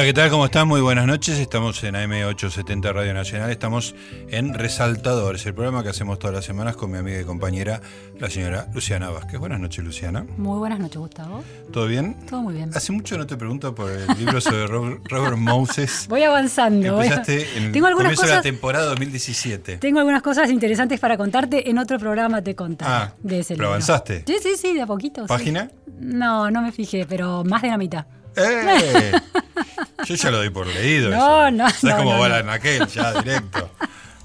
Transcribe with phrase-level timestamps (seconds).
[0.00, 0.30] Hola, ¿qué tal?
[0.30, 0.66] ¿Cómo están?
[0.66, 1.38] Muy buenas noches.
[1.38, 3.50] Estamos en AM870 Radio Nacional.
[3.50, 3.94] Estamos
[4.30, 7.82] en Resaltadores, el programa que hacemos todas las semanas con mi amiga y compañera,
[8.18, 9.38] la señora Luciana Vázquez.
[9.38, 10.24] Buenas noches, Luciana.
[10.38, 11.44] Muy buenas noches, Gustavo.
[11.70, 12.16] ¿Todo bien?
[12.26, 12.70] Todo muy bien.
[12.74, 14.66] Hace mucho no te pregunto por el libro sobre
[15.04, 16.06] Robert, Moses.
[16.08, 17.02] Voy avanzando.
[17.02, 19.76] Empezaste en el tengo algunas comienzo cosas, de la temporada 2017.
[19.76, 21.68] Tengo algunas cosas interesantes para contarte.
[21.68, 23.68] En otro programa te contaré Ah, de ese ¿pero libro.
[23.72, 24.24] avanzaste?
[24.26, 25.20] Sí, sí, sí, de a poquito.
[25.24, 25.28] sí.
[25.28, 25.70] ¿Página?
[25.98, 28.06] No, no me fijé, pero más de la mitad.
[28.34, 29.12] ¡Eh!
[30.06, 31.10] Yo ya lo doy por leído.
[31.10, 31.50] No, eso.
[31.56, 32.34] no, ¿Sabes no, cómo no, va no.
[32.36, 33.70] la naquel ya directo?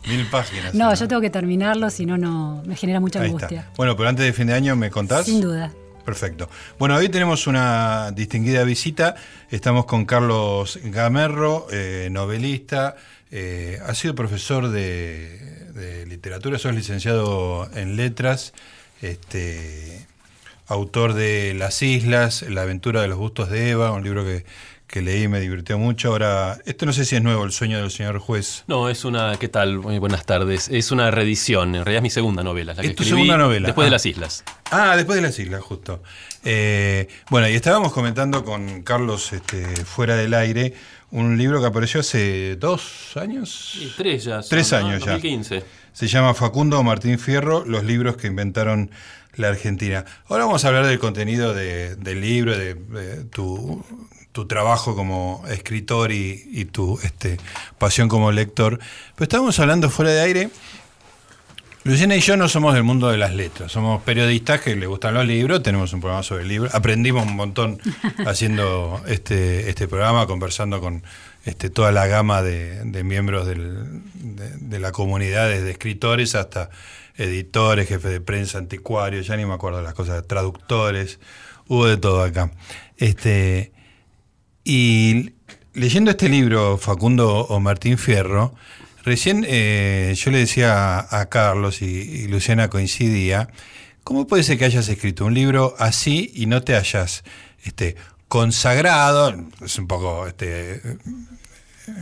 [0.07, 0.73] Mil páginas.
[0.75, 3.61] No, yo tengo que terminarlo, si no, no me genera mucha Ahí angustia.
[3.61, 3.71] está.
[3.75, 5.25] Bueno, pero antes de fin de año, ¿me contás?
[5.25, 5.71] Sin duda.
[6.05, 6.47] Perfecto.
[6.77, 9.15] Bueno, hoy tenemos una distinguida visita.
[9.49, 12.95] Estamos con Carlos Gamerro, eh, novelista.
[13.31, 15.39] eh, ha sido profesor de,
[15.73, 18.53] de literatura, sos licenciado en letras,
[19.01, 20.05] este,
[20.67, 24.45] autor de Las Islas, La aventura de los gustos de Eva, un libro que,
[24.87, 26.09] que leí me divirtió mucho.
[26.09, 28.63] Ahora, esto no sé si es nuevo, El sueño del señor juez.
[28.67, 29.79] No, es una, ¿qué tal?
[29.79, 30.69] Muy buenas tardes.
[30.69, 32.73] Es una reedición, en realidad es mi segunda novela.
[32.75, 33.67] La que ¿Es tu escribí segunda novela?
[33.67, 33.87] Después Ah.
[33.87, 34.43] de las islas.
[34.71, 36.03] Ah, después de las islas, justo.
[36.43, 40.73] Eh, bueno, y estábamos comentando con Carlos este, fuera del aire
[41.11, 43.93] un libro que apareció hace dos años.
[43.97, 44.41] Tres ya.
[44.41, 44.77] son, Tres ¿no?
[44.77, 45.11] años ya.
[45.13, 45.63] 2015.
[45.93, 48.91] Se llama Facundo Martín Fierro, los libros que inventaron
[49.35, 50.03] la Argentina.
[50.27, 53.83] Ahora vamos a hablar del contenido de- del libro, de, de tu,
[54.35, 57.37] tu trabajo como escritor y, y tu este,
[57.77, 58.79] pasión como lector.
[59.15, 60.49] Pero estábamos hablando fuera de aire.
[61.85, 65.13] Luciana y yo no somos del mundo de las letras, somos periodistas que le gustan
[65.13, 67.79] los libros, tenemos un programa sobre libros, aprendimos un montón
[68.25, 71.03] haciendo este, este programa, conversando con
[71.45, 76.71] este, toda la gama de, de miembros del- de, de la comunidad, desde escritores hasta
[77.17, 81.19] editores, jefes de prensa, anticuarios, ya ni me acuerdo las cosas, traductores,
[81.67, 82.51] hubo de todo acá.
[82.97, 83.71] Este,
[84.65, 85.33] y
[85.73, 88.55] leyendo este libro, Facundo o Martín Fierro,
[89.03, 93.47] recién eh, yo le decía a, Carlos y, y Luciana coincidía,
[94.03, 97.23] ¿cómo puede ser que hayas escrito un libro así y no te hayas
[97.63, 97.95] este,
[98.27, 99.35] consagrado?
[99.63, 100.97] Es un poco, este, eh,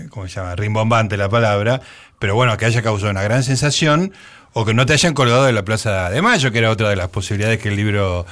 [0.09, 0.56] ¿cómo se llama?
[0.56, 1.81] Rimbombante la palabra,
[2.19, 4.13] pero bueno, que haya causado una gran sensación.
[4.55, 6.95] O que no te hayan colgado de la Plaza de Mayo, que era otra de
[6.95, 8.25] las posibilidades que el libro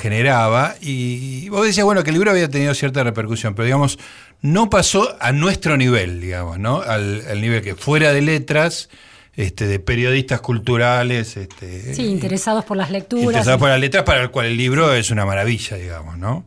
[0.00, 0.74] generaba.
[0.80, 3.98] Y vos decías, bueno, que el libro había tenido cierta repercusión, pero digamos,
[4.40, 6.80] no pasó a nuestro nivel, digamos, ¿no?
[6.80, 8.88] Al, al nivel que fuera de letras,
[9.34, 13.24] este, de periodistas culturales, este, Sí, interesados por las lecturas.
[13.26, 16.44] interesados por las letras, para el cual el libro es una maravilla, digamos, ¿no?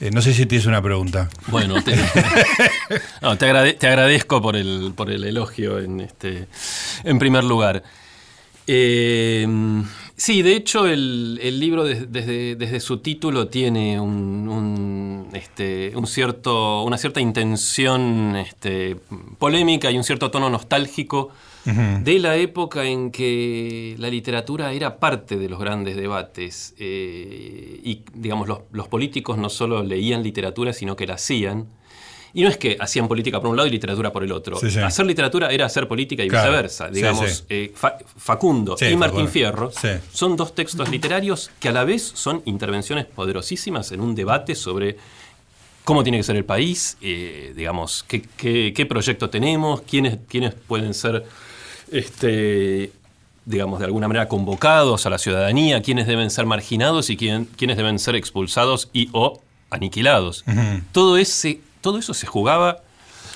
[0.00, 1.28] Eh, no sé si tienes una pregunta.
[1.48, 1.96] Bueno, te,
[3.22, 6.46] no, te, agrade- te agradezco por el, por el elogio en, este,
[7.02, 7.82] en primer lugar.
[8.70, 9.46] Eh,
[10.14, 15.92] sí, de hecho el, el libro des- desde, desde su título tiene un, un, este,
[15.96, 18.96] un cierto, una cierta intención este,
[19.38, 21.30] polémica y un cierto tono nostálgico
[22.02, 28.04] de la época en que la literatura era parte de los grandes debates eh, y
[28.14, 31.66] digamos los, los políticos no solo leían literatura sino que la hacían
[32.34, 34.58] y no es que hacían política por un lado y literatura por el otro.
[34.58, 34.78] Sí, sí.
[34.80, 36.50] Hacer literatura era hacer política y Claro.
[36.50, 36.88] viceversa.
[36.88, 39.30] Digamos, eh, Fa- Facundo y Martín Facundo.
[39.30, 39.72] Fierro
[40.12, 44.96] son dos textos literarios que a la vez son intervenciones poderosísimas en un debate sobre
[45.84, 50.52] cómo tiene que ser el país, eh, digamos, qué, qué- qué proyecto tenemos, quiénes, quiénes
[50.54, 51.24] pueden ser,
[51.90, 52.92] este,
[53.46, 57.76] digamos, de alguna manera convocados a la ciudadanía, quiénes deben ser marginados y quién- quiénes
[57.76, 59.40] deben ser expulsados y o
[59.70, 60.44] aniquilados.
[60.92, 62.82] todo, ese, todo eso se jugaba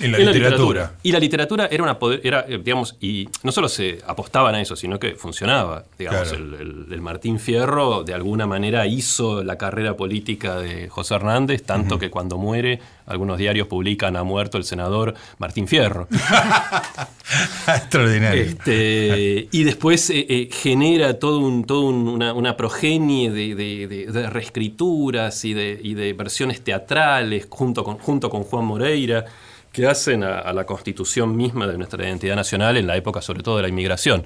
[0.03, 0.95] En la literatura.
[1.03, 4.61] y la literatura era una poder, era, eh, digamos, y no solo se apostaban a
[4.61, 5.85] eso, sino que funcionaba.
[5.99, 6.45] Digamos, Claro.
[6.45, 11.63] el, el- el Martín Fierro de alguna manera hizo la carrera política de José Hernández,
[11.63, 16.09] tanto que cuando muere, algunos diarios publican ha muerto el senador Martín Fierro.
[17.67, 18.43] Extraordinario.
[18.43, 23.87] Este, y después eh, eh, genera todo un, todo un- una, una progenie de, de-
[23.87, 29.25] de- de reescrituras y de, y de versiones teatrales junto con, junto con Juan Moreira
[29.73, 33.43] que hacen a, a la constitución misma de nuestra identidad nacional en la época sobre
[33.43, 34.25] todo de la inmigración.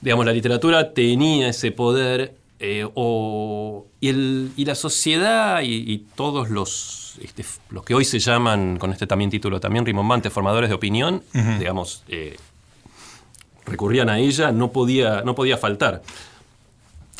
[0.00, 6.06] Digamos, la literatura tenía ese poder eh, o- y, el- y la sociedad y, y
[6.14, 10.68] todos los, este, los que hoy se llaman, con este también título también rimbombante, formadores
[10.70, 11.22] de opinión,
[11.58, 12.36] digamos, eh,
[13.66, 16.02] recurrían a ella, no podía, no podía faltar.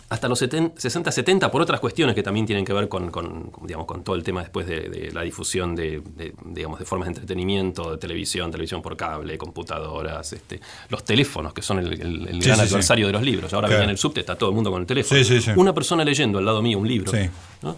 [0.08, 3.50] Hasta los 70, 60, 70, por otras cuestiones que también tienen que ver con, con,
[3.62, 7.06] digamos, con todo el tema después de, de la difusión de, de, digamos, de formas
[7.06, 10.60] de entretenimiento, de televisión, televisión por cable, computadoras, este,
[10.90, 12.72] los teléfonos, que son el, el- el Sí, gran sí, sí.
[12.74, 13.52] adversario de los libros.
[13.52, 13.80] Ahora Claro.
[13.80, 15.18] venía en el subte, está todo el mundo con el teléfono.
[15.18, 15.50] Sí, sí, sí.
[15.56, 17.10] Una persona leyendo al lado mío un libro.
[17.10, 17.28] Sí.
[17.62, 17.76] ¿no?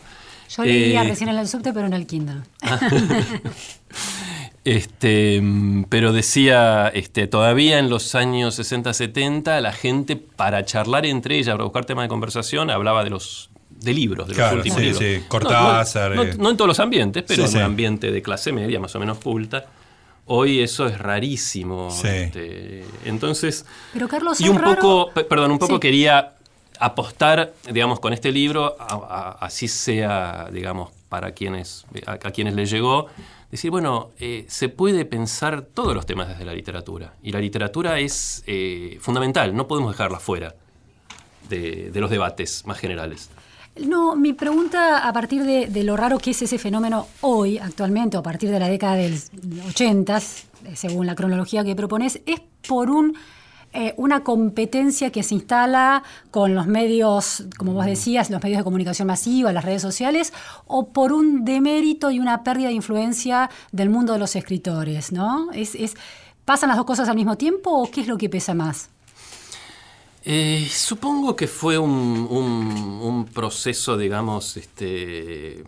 [0.50, 2.42] Yo leía Eh, recién en el subte, pero en el Kindle.
[4.64, 5.42] Este,
[5.88, 11.64] pero decía, este, todavía en los años 60-70, la gente para charlar entre ellas, para
[11.64, 15.02] buscar temas de conversación, hablaba de los de libros, de los últimos sí, libros.
[15.02, 15.22] Sí.
[15.28, 16.14] Cortázar.
[16.16, 16.34] No, eh.
[16.36, 18.94] no, no, en todos los ambientes, pero Sí, en un ambiente de clase media, más
[18.96, 19.66] o menos culta.
[20.26, 21.90] Hoy eso es rarísimo.
[21.90, 22.08] Sí.
[22.08, 23.64] este, entonces,
[23.94, 25.80] Pero Carlos, y un raro- poco, pe- perdón, un poco Sí.
[25.80, 26.32] quería
[26.78, 28.76] apostar, digamos, con este libro,
[29.40, 33.06] así sea, digamos, para quienes, a, quienes le llegó,
[33.50, 37.14] decir, bueno, eh, se puede pensar todos los temas desde la literatura.
[37.22, 40.54] Y la literatura es eh, fundamental, no podemos dejarla fuera
[41.48, 43.30] de, los debates más generales.
[43.76, 48.16] No, mi pregunta a partir de, de lo raro que es ese fenómeno hoy, actualmente,
[48.16, 49.18] o a partir de la década del
[49.68, 50.20] 80, eh,
[50.74, 53.16] según la cronología que propones, es por un,
[53.72, 58.64] eh, una competencia que se instala con los medios, como vos decías, los medios de
[58.64, 60.32] comunicación masiva, las redes sociales,
[60.66, 65.50] o por un demérito y una pérdida de influencia del mundo de los escritores, ¿no?
[65.52, 65.94] Es, es-
[66.44, 68.88] ¿Pasan las dos cosas al mismo tiempo o qué es lo que pesa más?
[70.24, 75.64] Eh, supongo que fue un, un- un proceso, digamos, este,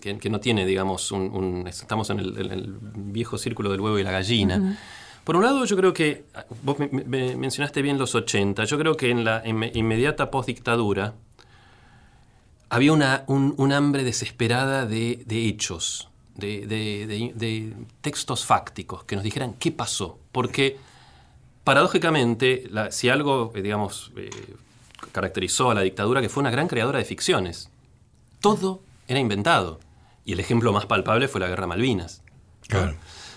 [0.00, 3.80] que, que no tiene, digamos, un, un- estamos en el, en el viejo círculo del
[3.80, 4.78] huevo y la gallina.
[5.24, 6.24] Por un lado, yo creo que,
[6.62, 11.14] vos me- me- mencionaste bien los 80, yo creo que en la inme- inmediata postdictadura
[12.68, 19.70] había una, un, un hambre desesperada de, hechos, de, textos fácticos que nos dijeran qué
[19.70, 20.18] pasó.
[20.32, 20.78] Porque
[21.64, 24.30] paradójicamente, si algo, eh, digamos, eh,
[25.12, 27.68] caracterizó a la dictadura, que fue una gran creadora de ficciones.
[28.40, 29.78] Todo era inventado.
[30.24, 32.22] Y el ejemplo más palpable fue la Guerra Malvinas.
[32.70, 32.78] ¿no?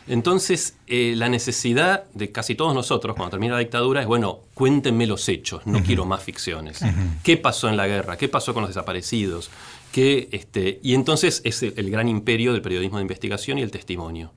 [0.07, 5.07] Entonces, eh, la necesidad de casi todos nosotros, cuando termina la dictadura, es, bueno, cuéntenme
[5.07, 6.79] los hechos, no quiero más ficciones.
[7.23, 8.15] ¿Qué pasó en la guerra?
[8.15, 9.49] ¿Qué pasó con los desaparecidos?
[9.91, 13.71] ¿Qué, este, y entonces es el, el gran imperio del periodismo de investigación y el
[13.71, 14.31] testimonio.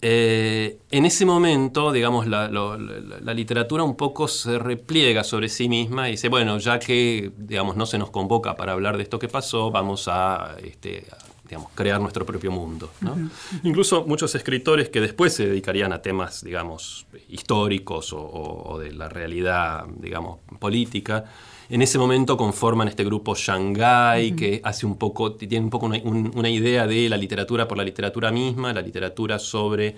[0.00, 5.48] Eh, en ese momento, digamos, la, lo- la- la literatura un poco se repliega sobre
[5.48, 9.02] sí misma y dice, bueno, ya que, digamos, no se nos convoca para hablar de
[9.02, 11.16] esto que pasó, vamos a, este, a,
[11.48, 12.90] digamos, crear nuestro propio mundo.
[13.00, 13.16] ¿no?
[13.64, 18.92] Incluso muchos escritores que después se dedicarían a temas, digamos, históricos o, o- o de
[18.92, 21.24] la realidad, digamos, política,
[21.70, 25.98] en ese momento conforman este grupo Shanghai, que hace un poco, tiene un poco una,
[26.04, 29.96] un- una idea de la literatura por la literatura misma, la literatura sobre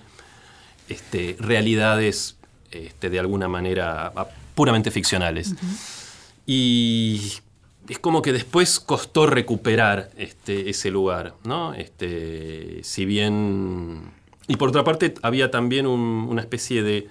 [0.89, 2.37] este, realidades
[2.73, 4.13] este, de alguna manera
[4.55, 5.55] puramente ficcionales.
[6.47, 7.33] Y
[7.89, 11.75] es como que después costó recuperar este, ese lugar, ¿no?
[11.75, 14.13] Este, si bien...
[14.49, 17.09] Y por otra parte había también un- una especie de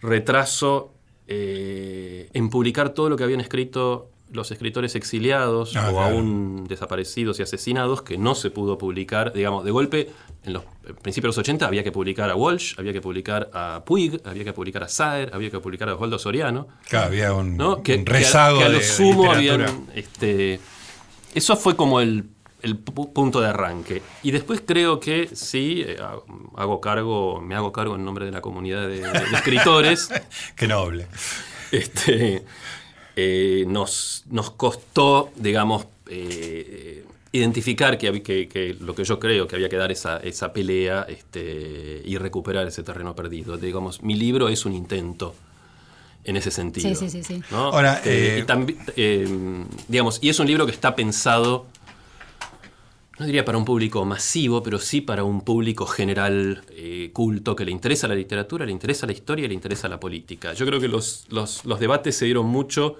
[0.00, 0.92] retraso
[1.26, 6.16] eh, en publicar todo lo que habían escrito los escritores exiliados Ah, o claro.
[6.16, 10.10] aún desaparecidos y asesinados que no se pudo publicar, digamos, de golpe,
[10.44, 10.64] en los
[11.02, 14.44] principios de los 80 había que publicar a Walsh, había que publicar a Puig, había
[14.44, 17.82] que publicar a Saer, había que publicar a Osvaldo Soriano, Claro, había un, ¿no?
[17.82, 19.66] Que, un que a- rezago que a, de- lo de sumo literatura.
[19.68, 20.60] habían, este,
[21.34, 22.24] eso fue como el,
[22.62, 24.02] el pu- punto de arranque.
[24.22, 25.96] Y después creo que sí, eh,
[26.56, 30.08] hago- cargo, me hago cargo en nombre de la comunidad de, de- de escritores.
[30.56, 31.06] Qué noble.
[31.72, 32.44] este,
[33.16, 39.56] eh, nos, nos costó, digamos, eh, identificar que, que- que lo que yo creo que
[39.56, 43.56] había que dar esa, esa pelea este, y recuperar ese terreno perdido.
[43.56, 45.34] Digamos, mi libro es un intento
[46.24, 46.88] en ese sentido.
[46.88, 47.42] Sí, sí, sí, sí.
[47.50, 47.64] ¿no?
[47.68, 49.28] Ahora, Este, eh, y eh,
[49.88, 51.66] digamos, y es un libro que está pensado
[53.18, 57.64] no diría para un público masivo, pero sí para un público general eh, culto que
[57.64, 60.52] le interesa la literatura, le interesa la historia, le interesa la política.
[60.52, 62.96] Yo creo que los, los- debates se dieron mucho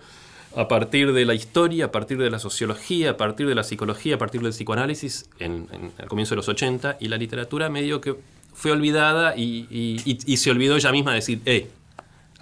[0.56, 4.14] a partir de la historia, a partir de la sociología, a partir de la psicología,
[4.14, 8.00] a partir del psicoanálisis en, en- al comienzo de los 80 y la literatura medio
[8.00, 8.14] que
[8.52, 11.68] fue olvidada y, y- y- y se olvidó ella misma de decir, eh,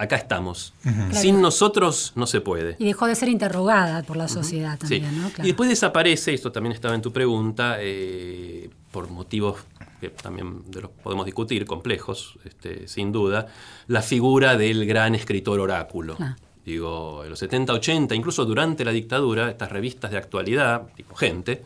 [0.02, 0.75] acá estamos.
[1.12, 2.76] Sin nosotros no se puede.
[2.78, 5.00] Y dejó de ser interrogada por la sociedad Sí.
[5.00, 5.28] también, ¿no?
[5.28, 5.44] Claro.
[5.44, 9.56] Y después desaparece, esto también estaba en tu pregunta, eh, por motivos
[10.00, 13.47] que también de los podemos discutir, complejos, este, sin duda,
[13.87, 16.16] la figura del gran escritor oráculo.
[16.18, 16.37] Ah.
[16.64, 21.64] Digo, en los 70, 80, incluso durante la dictadura, estas revistas de actualidad, tipo Gente,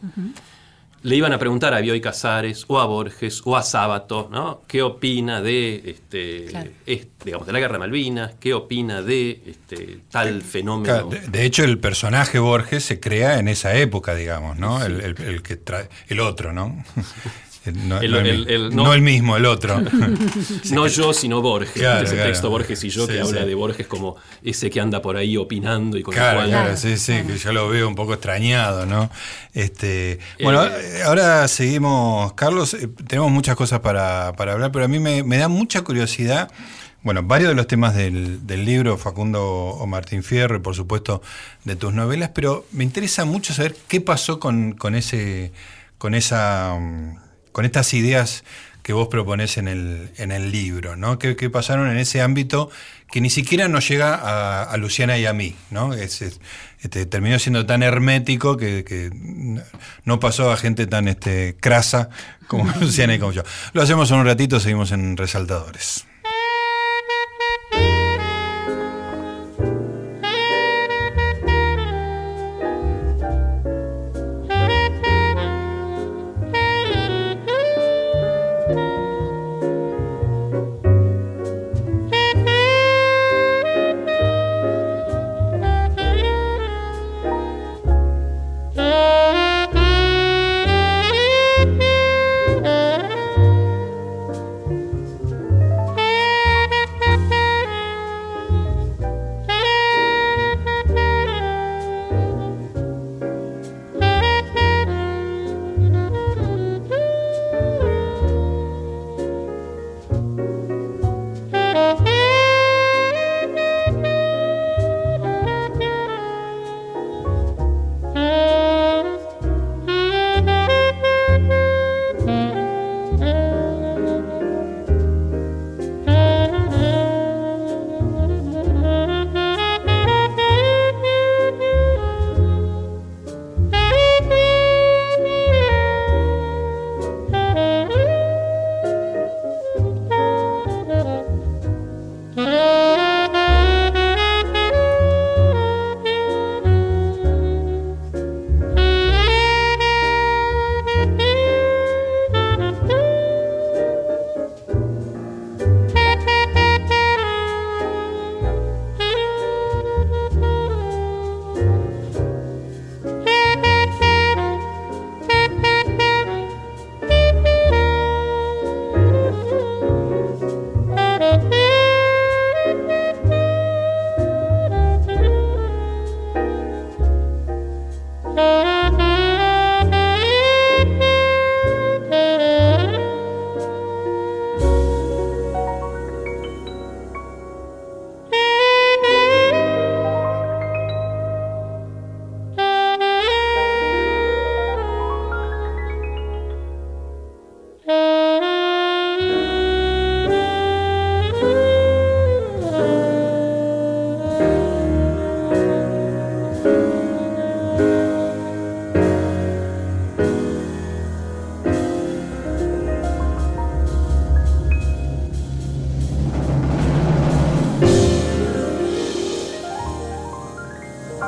[1.03, 4.63] le iban a preguntar a Bioy Casares o a Borges o a Sábato, ¿no?
[4.67, 6.71] ¿Qué opina de, este, Claro.
[7.25, 8.33] digamos, de la guerra de Malvinas?
[8.41, 10.85] ¿Qué opina de este, tal fenómeno?
[10.93, 14.85] Claro, de, de hecho, el personaje Borges se crea en esa época, digamos, ¿no?
[14.85, 16.85] El, el- el que trae, el otro, ¿no?
[17.67, 18.95] Eh, No El- no el, el- el- no no.
[18.95, 19.81] el mismo, el otro.
[20.71, 21.73] no yo, sino Borges.
[21.73, 22.31] Claro, ese claro.
[22.31, 23.47] texto Borges y yo Sí, que habla sí.
[23.49, 26.65] de Borges como ese que anda por ahí opinando y con Claro, el cual claro,
[26.75, 29.11] Claro, sí, sí, que yo lo veo un poco extrañado, ¿no?
[29.55, 34.85] Este, bueno, Eh, eh, ahora seguimos, Carlos, eh, tenemos muchas cosas para, para hablar, pero
[34.85, 36.51] a mí me, me da mucha curiosidad,
[37.03, 41.23] bueno, varios de los temas del, del libro, Facundo o Martín Fierro, y por supuesto
[41.65, 45.53] de tus novelas, pero me interesa mucho saber qué pasó con, con ese,
[45.99, 47.17] con esa, mm,
[47.57, 48.45] con estas ideas
[48.83, 51.19] que vos proponés en el, en el libro, ¿no?
[51.19, 52.69] ¿Qué, qué pasaron en ese ámbito
[53.11, 54.15] que ni siquiera nos llega
[54.71, 55.95] a, Luciana y a mí, ¿no?
[55.95, 56.39] Es- es-
[56.83, 59.11] este, terminó siendo tan hermético que, que
[60.05, 62.11] no pasó a gente tan este, crasa
[62.47, 63.43] como Luciana y como yo.
[63.73, 66.05] Lo hacemos en un ratito, seguimos en Resaltadores.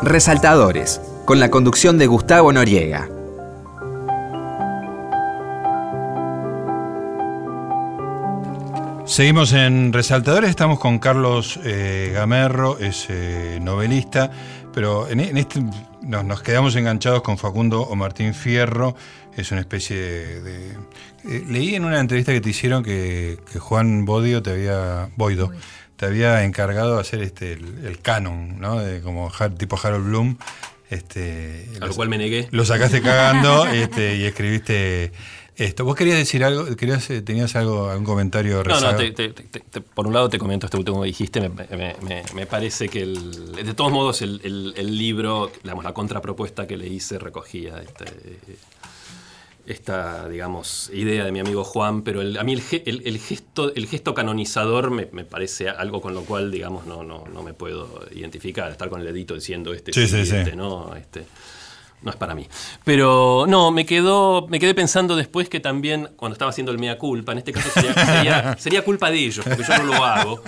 [0.08, 3.08] Resaltadores, con la conducción de Gustavo Noriega.
[9.04, 14.30] Seguimos en Resaltadores, estamos con Carlos eh, Gamerro, es eh, novelista,
[14.72, 15.62] pero en, en este
[16.02, 18.94] nos, nos quedamos enganchados con Facundo o Martín Fierro,
[19.36, 20.40] es una especie de...
[20.42, 20.72] de-
[21.24, 25.08] eh, leí en una entrevista que te hicieron que, que Juan Bodio te había...
[25.16, 25.50] Boido,
[25.98, 28.78] te había encargado de hacer este, el, el canon, ¿no?
[28.80, 30.38] De, como tipo Harold Bloom.
[30.90, 32.48] Este, a lo cual me negué.
[32.50, 35.12] lo sacaste cagando este, y escribiste
[35.56, 35.84] esto.
[35.84, 36.64] ¿Vos querías decir algo?
[36.76, 38.96] ¿Querías, eh, ¿Tenías algo, algún comentario No, no, rezagado?
[38.98, 41.96] te- te- te- te- por un lado te comento esto último que dijiste, me, me-
[42.00, 46.66] me- me parece que el- de todos modos el, el- el libro, digamos, la contrapropuesta
[46.66, 48.04] que le hice recogía este,
[49.68, 53.74] esta, digamos, idea de mi amigo Juan, pero el- a mí el, el- el gesto,
[53.74, 57.52] el gesto canonizador me, me parece algo con lo cual, digamos, no, no, no me
[57.54, 60.36] puedo identificar, estar con el dedito diciendo este Sí, sí, sí.
[60.36, 61.24] este no, este
[62.02, 62.46] no es para mí.
[62.84, 66.96] Pero no, me quedó, me quedé pensando después que también, cuando estaba haciendo el mea
[66.96, 70.42] culpa, en este caso sería, sería- sería culpa de ellos, porque yo no lo hago,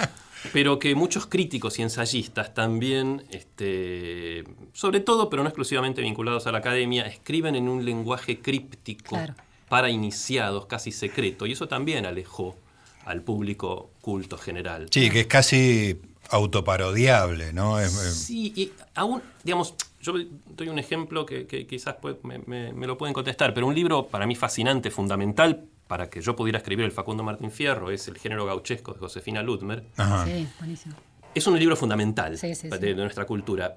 [0.52, 6.52] pero que muchos críticos y ensayistas también, este, sobre todo, pero no exclusivamente vinculados a
[6.52, 9.34] la academia, escriben en un lenguaje críptico Claro.
[9.68, 12.56] para iniciados, casi secreto, y eso también alejó
[13.04, 14.88] al público culto general.
[14.90, 17.78] Sí, que es casi autoparodiable, ¿no?
[17.80, 20.14] Es- Sí, y aún, digamos, yo
[20.56, 23.74] doy un ejemplo que, que quizás puede- me, me- me lo pueden contestar, pero un
[23.74, 28.06] libro para mí fascinante, fundamental para que yo pudiera escribir el Facundo Martín Fierro es
[28.06, 29.82] el género gauchesco de Josefina Ludmer.
[29.96, 30.24] Ajá.
[30.24, 30.94] Sí, buenísimo.
[31.34, 32.80] Es un libro fundamental Sí, sí, de, sí.
[32.80, 33.76] de nuestra cultura,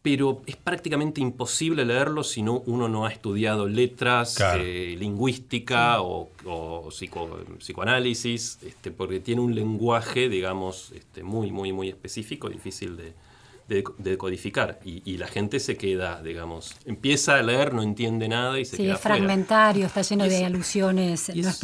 [0.00, 4.62] pero es prácticamente imposible leerlo si no, uno no ha estudiado letras, Claro.
[4.64, 11.72] eh, lingüística o, o psico- psicoanálisis, este, porque tiene un lenguaje, digamos, este, muy, muy,
[11.72, 13.14] muy específico, difícil de,
[13.68, 13.84] de,
[14.16, 14.80] codificar.
[14.84, 18.76] Y, y la gente se queda, digamos, empieza a leer, no entiende nada y se
[18.76, 19.16] Sí, queda es afuera.
[19.16, 21.56] fragmentario, está lleno de es- alusiones no es-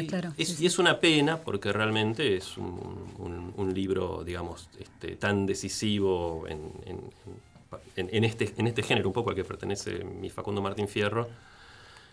[0.00, 0.32] sí, claro.
[0.36, 0.64] es- Sí, sí.
[0.64, 2.78] Y es una pena porque realmente es un,
[3.18, 7.00] un- un libro, digamos, este, tan decisivo en, en-
[7.96, 11.28] en- en este, en este género, un poco al que pertenece mi Facundo Martín Fierro,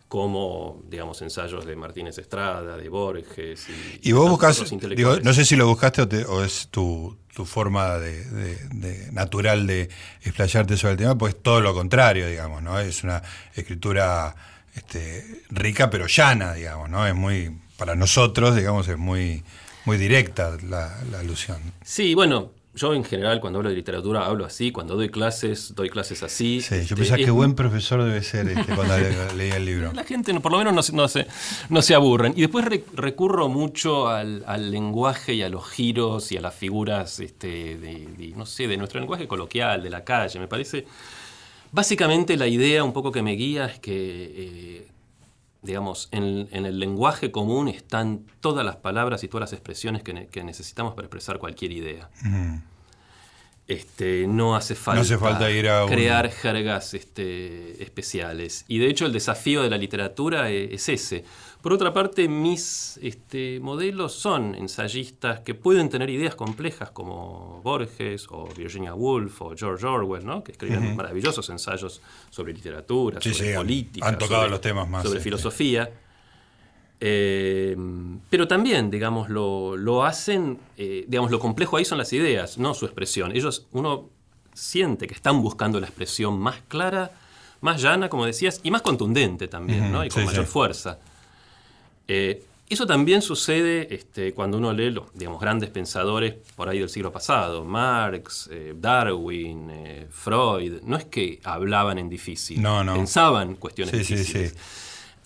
[0.08, 3.68] como, digamos, ensayos de Martínez Estrada, de Borges.
[4.02, 4.64] Y, Y vos buscas,
[4.96, 8.58] digo, no sé si lo buscaste o, te- o es tu, tu forma de, de-
[8.70, 9.90] de- natural de
[10.24, 12.80] explayarte sobre el tema, pues todo lo contrario, digamos, ¿no?
[12.80, 13.22] Es una
[13.56, 14.36] escritura
[14.76, 17.06] este, rica pero llana, digamos, ¿no?
[17.08, 19.44] Es muy, para nosotros, digamos, es muy,
[19.86, 21.58] muy directa la, la alusión.
[21.84, 25.90] Sí, bueno, yo en general cuando hablo de literatura hablo así, cuando doy clases, doy
[25.90, 26.62] clases así.
[26.62, 29.66] Sí, yo Este, pensaba es qué buen profesor debe ser este, cuando le- leía el
[29.66, 29.92] libro.
[29.94, 31.26] La gente no- por lo menos no se, no se,
[31.70, 32.34] no se aburren.
[32.36, 36.54] Y después re- recurro mucho al, al lenguaje y a los giros y a las
[36.54, 40.40] figuras, este, de, de, no sé, de nuestro lenguaje coloquial, de la calle.
[40.40, 40.86] Me parece.
[41.72, 44.88] Básicamente la idea un poco que me guía es que, eh,
[45.66, 50.14] digamos, en, en el lenguaje común están todas las palabras y todas las expresiones que,
[50.14, 52.10] ne- que necesitamos para expresar cualquier idea.
[53.68, 58.64] Este, no hace falta, hace falta ir a un- crear jergas este, especiales.
[58.68, 61.26] Y de hecho el desafío de la literatura e- es ese.
[61.66, 68.28] Por otra parte, mis este, modelos son ensayistas que pueden tener ideas complejas como Borges
[68.30, 70.44] o Virginia Woolf o George Orwell, ¿no?
[70.44, 74.88] que escriben maravillosos ensayos sobre literatura, Sí, sobre sí, política, han tocado sobre- los temas
[74.88, 75.24] más, sobre este.
[75.24, 75.90] filosofía.
[77.00, 77.76] Eh,
[78.30, 82.76] pero también, digamos, lo, lo hacen, eh, digamos, lo complejo ahí son las ideas, no
[82.76, 83.32] su expresión.
[83.36, 84.12] Ellos, uno
[84.54, 87.10] siente que están buscando la expresión más clara,
[87.62, 90.06] más llana, como decías, y más contundente también, ¿no?
[90.06, 90.52] Y con sí, mayor sí.
[90.52, 91.00] fuerza.
[92.08, 96.90] Eh, eso también sucede este, cuando uno lee los digamos, grandes pensadores por ahí del
[96.90, 100.82] siglo pasado, Marx, eh, Darwin, eh, Freud.
[100.84, 102.96] No es que hablaban en difícil, No, no.
[102.96, 104.52] pensaban cuestiones Sí, difíciles.
[104.52, 104.58] sí.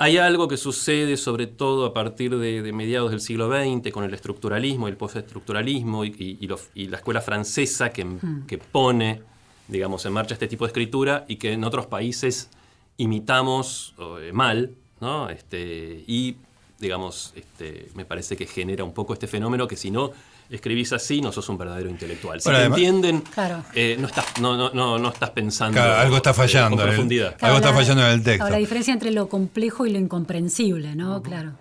[0.02, 4.04] Hay algo que sucede sobre todo a partir de, de mediados del siglo XX con
[4.06, 8.06] el estructuralismo y el postestructuralismo y, y- y los- y la escuela francesa que,
[8.48, 9.22] que pone,
[9.68, 12.50] digamos, en marcha este tipo de escritura y que en otros países
[12.98, 15.30] imitamos eh, mal, ¿no?
[15.30, 16.36] Este, y,
[16.80, 20.12] digamos, este, me parece que genera un poco este fenómeno que si no
[20.50, 22.40] escribís así no sos un verdadero intelectual.
[22.42, 23.64] Si Bueno, te además- entienden, Claro.
[23.76, 26.78] eh, no, estás, no, no, no, no estás pensando Claro, algo está eh, fallando.
[26.78, 27.36] con el- profundidad.
[27.42, 28.38] algo está la- fallando en el texto.
[28.40, 31.22] claro, la diferencia entre lo complejo y lo incomprensible, ¿no?
[31.22, 31.52] Claro.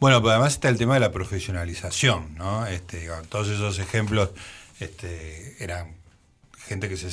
[0.00, 2.66] Bueno, pero además está el tema de la profesionalización, ¿no?
[2.66, 4.30] Este, todos esos ejemplos
[4.80, 5.96] este, eran
[6.66, 7.08] gente que se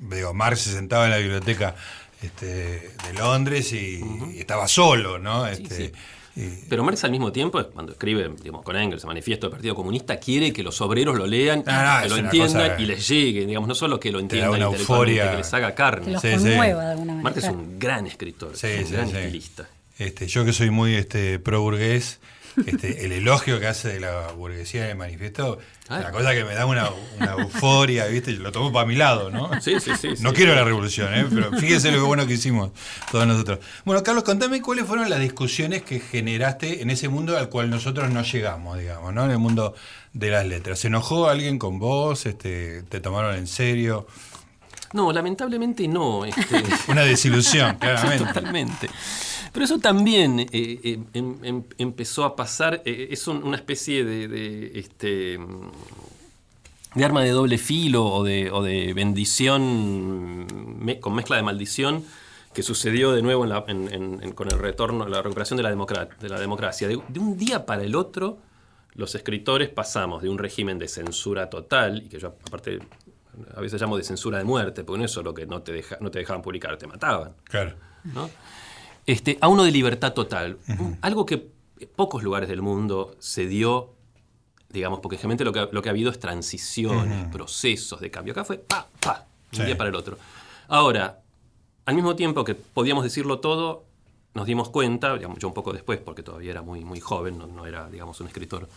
[0.00, 1.76] digo, Marx se sentaba en la biblioteca
[2.22, 4.00] este, de Londres y,
[4.34, 5.46] y estaba solo, ¿no?
[5.46, 5.92] Este,
[6.68, 10.16] Pero Marx al mismo tiempo, cuando escribe digamos, con Engels el manifiesto del Partido Comunista,
[10.18, 13.44] quiere que los obreros lo lean, Ah, no, que lo entiendan cosa- y les llegue,
[13.46, 14.82] digamos, no solo que lo da entiendan una intelectualmente,
[15.20, 15.30] euforia.
[15.32, 16.12] que les haga Que carne.
[16.12, 17.22] los Sí, de alguna manera.
[17.22, 19.16] Marx es un gran escritor, Sí, es un sí, gran sí.
[19.18, 19.68] estilista.
[19.98, 22.18] Este, yo que soy muy este, pro burgués,
[22.66, 25.98] este, el elogio que hace de la burguesía en el manifiesto es Ah.
[25.98, 26.88] una cosa que me da una,
[27.18, 28.32] una euforia, ¿viste?
[28.34, 29.50] Yo lo tomo para mi lado, ¿no?
[29.60, 30.08] Sí, sí, sí.
[30.20, 30.36] No sí.
[30.36, 31.26] quiero la revolución, ¿eh?
[31.28, 32.70] pero fíjense lo bueno que hicimos
[33.10, 33.58] todos nosotros.
[33.84, 38.10] Bueno, Carlos, contame cuáles fueron las discusiones que generaste en ese mundo al cual nosotros
[38.10, 39.24] no llegamos, digamos, ¿no?
[39.24, 39.74] En el mundo
[40.14, 40.78] de las letras.
[40.78, 42.24] ¿Se enojó alguien con vos?
[42.26, 44.06] Este, ¿Te tomaron en serio?
[44.92, 46.24] No, lamentablemente no.
[46.24, 48.24] este, Una desilusión, claramente.
[48.26, 48.90] Totalmente.
[49.52, 54.04] Pero eso también eh, eh, em- em- empezó a pasar, eh, es un- una especie
[54.04, 55.70] de, de, este, mm,
[56.94, 60.46] de arma de doble filo o de, o de bendición
[60.84, 62.04] me- con mezcla de maldición
[62.54, 65.62] que sucedió de nuevo en la- en- en- en- con el retorno, la recuperación de
[65.62, 66.86] la, democra- de la democracia.
[66.88, 68.38] De, de un día para el otro,
[68.94, 72.78] los escritores pasamos de un régimen de censura total, y que yo aparte
[73.56, 75.98] a veces llamo de censura de muerte, porque no es solo que no te, deja-
[76.00, 77.34] no te dejaban publicar, te mataban.
[77.44, 77.74] Claro.
[78.04, 78.28] ¿no?
[79.06, 80.58] Este, a uno de libertad total.
[80.78, 81.48] Un- Algo que
[81.80, 83.94] en pocos lugares del mundo se dio,
[84.68, 88.32] digamos, porque generalmente lo que, lo que ha habido es transiciones, procesos de cambio.
[88.32, 89.66] Acá fue pa, pa, de un Sí.
[89.66, 90.18] día para el otro.
[90.68, 91.20] Ahora,
[91.86, 93.84] al mismo tiempo que podíamos decirlo todo,
[94.34, 97.46] nos dimos cuenta, digamos, yo un poco después, porque todavía era muy, muy joven, no,
[97.46, 98.68] no era, digamos, un escritor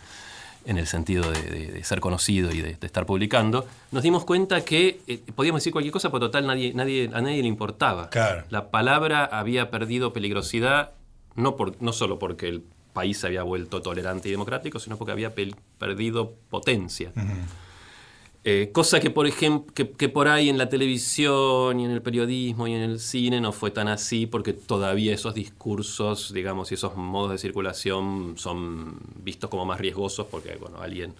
[0.66, 4.24] en el sentido de, de- de ser conocido y de, de estar publicando, nos dimos
[4.24, 8.10] cuenta que eh, podíamos decir cualquier cosa, pero total nadie, nadie, a nadie le importaba.
[8.10, 8.44] Claro.
[8.50, 10.90] La palabra había perdido peligrosidad,
[11.36, 15.12] no, por, no solo porque el país se había vuelto tolerante y democrático, sino porque
[15.12, 15.34] había
[15.78, 17.12] perdido potencia.
[18.48, 22.68] Eh, cosa que por ejemplo, que, por ahí en la televisión y en el periodismo
[22.68, 26.94] y en el cine no fue tan así, porque todavía esos discursos, digamos, y esos
[26.94, 31.12] modos de circulación son vistos como más riesgosos, porque bueno, alguien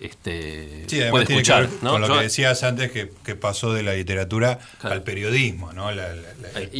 [0.00, 1.68] este, puede escuchar.
[1.82, 5.90] Con lo que decías antes que, pasó de la literatura al periodismo, ¿no?
[5.90, 6.00] el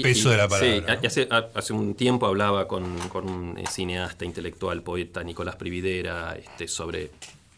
[0.01, 0.99] peso de la palabra.
[1.11, 7.11] Sí, hace, un tiempo hablaba con, un cineasta, intelectual, poeta, Nicolás Prividera, este, sobre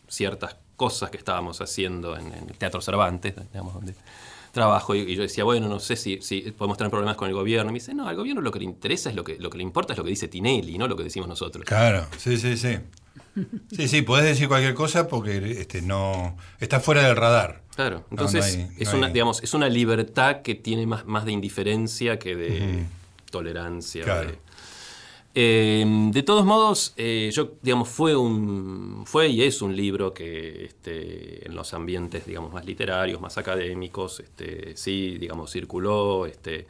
[0.08, 0.69] ciertas cosas
[1.10, 3.94] que estábamos haciendo en, el Teatro Cervantes, digamos, donde
[4.52, 7.70] trabajo, y, yo decía, bueno, no sé si, si, podemos tener problemas con el gobierno.
[7.70, 9.58] Y me dice, no, al gobierno lo que le interesa es lo que, lo que
[9.58, 11.64] le importa es lo que dice Tinelli, no lo que decimos nosotros.
[11.64, 12.78] Claro, sí, sí, sí.
[13.74, 17.62] Sí, sí, podés decir cualquier cosa porque este, no está fuera del radar.
[17.76, 22.34] Claro, entonces es, una, digamos, es una libertad que tiene más, más de indiferencia que
[22.34, 22.84] de
[23.30, 24.04] tolerancia.
[24.04, 24.30] Claro.
[25.32, 30.64] Em, de todos modos, eh, yo, digamos, fue un, fue y es un libro que
[30.64, 36.66] este, en los ambientes, digamos, más literarios, más académicos, este, sí, digamos, circuló, este,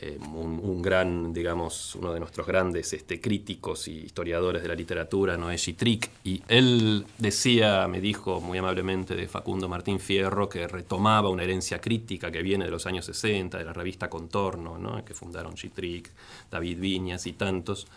[0.00, 5.36] eh, un, gran, digamos, uno de nuestros grandes este, críticos y historiadores de la literatura,
[5.36, 11.30] Noé Chitric, y él decía, me dijo muy amablemente de Facundo Martín Fierro, que retomaba
[11.30, 15.04] una herencia crítica que viene de los años 60, de la revista Contorno, ¿no?
[15.04, 16.10] que fundaron Chitric,
[16.48, 17.88] David Viñas y tantos.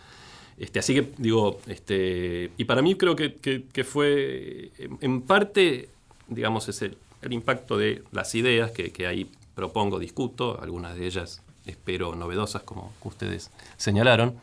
[0.57, 5.89] Este, así que digo, este, y para mí creo que, fue en parte,
[6.27, 6.97] digamos, es el,
[7.29, 12.93] impacto de las ideas que, que ahí propongo, discuto, algunas de ellas espero novedosas como
[13.03, 14.35] ustedes señalaron.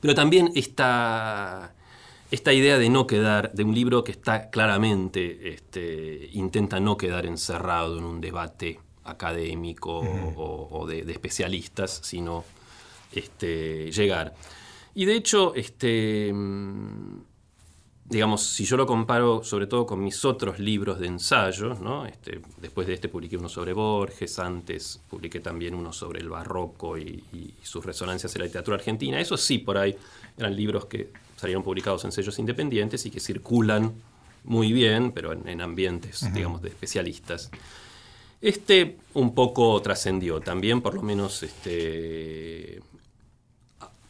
[0.00, 1.72] Pero también esta,
[2.30, 7.26] esta idea de no quedar, de un libro que está claramente, este, intenta no quedar
[7.26, 10.00] encerrado en un debate académico
[10.36, 12.44] o, de, especialistas, sino
[13.12, 14.34] este, llegar.
[14.94, 16.32] Y de hecho, este,
[18.08, 22.06] digamos, si yo lo comparo sobre todo con mis otros libros de ensayo, ¿no?
[22.06, 26.96] Este, después de este publiqué uno sobre Borges, antes publiqué también uno sobre el barroco
[26.96, 27.22] y,
[27.62, 29.20] sus resonancias en la literatura argentina.
[29.20, 29.94] Eso sí, por ahí
[30.38, 33.92] eran libros que salieron publicados en sellos independientes y que circulan
[34.44, 37.50] muy bien, pero en, ambientes, digamos, de especialistas.
[38.40, 42.80] Este un poco trascendió también, por lo menos este,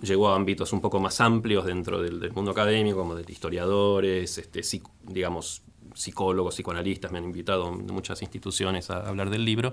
[0.00, 4.62] llegó a ámbitos un poco más amplios dentro del, mundo académico, como de historiadores, este,
[5.04, 5.62] digamos,
[5.94, 9.72] psicólogos, psicoanalistas, me han invitado de muchas instituciones a hablar del libro.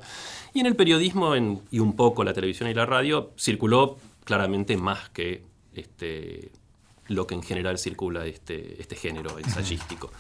[0.54, 1.36] Y en el periodismo
[1.70, 6.52] y un poco la televisión y la radio circuló claramente más que este,
[7.08, 10.12] lo que en general circula este, este género ensayístico.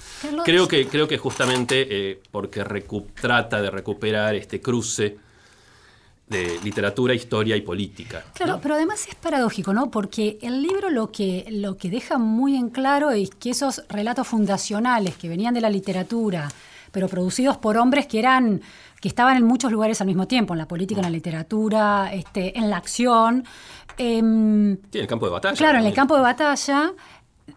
[0.43, 2.63] Creo que, creo que justamente eh, porque
[3.19, 5.17] trata de recuperar este cruce
[6.27, 8.23] de literatura, historia y política.
[8.33, 9.91] Claro, pero además es paradójico, ¿no?
[9.91, 14.27] Porque el libro lo que, lo que deja muy en claro es que esos relatos
[14.27, 16.49] fundacionales que venían de la literatura,
[16.91, 18.61] pero producidos por hombres que eran
[19.01, 22.57] que estaban en muchos lugares al mismo tiempo, en la política, en la literatura, este,
[22.57, 23.43] en la acción.
[23.97, 25.55] Em, en el campo de batalla.
[25.55, 26.91] Claro, en el campo de batalla,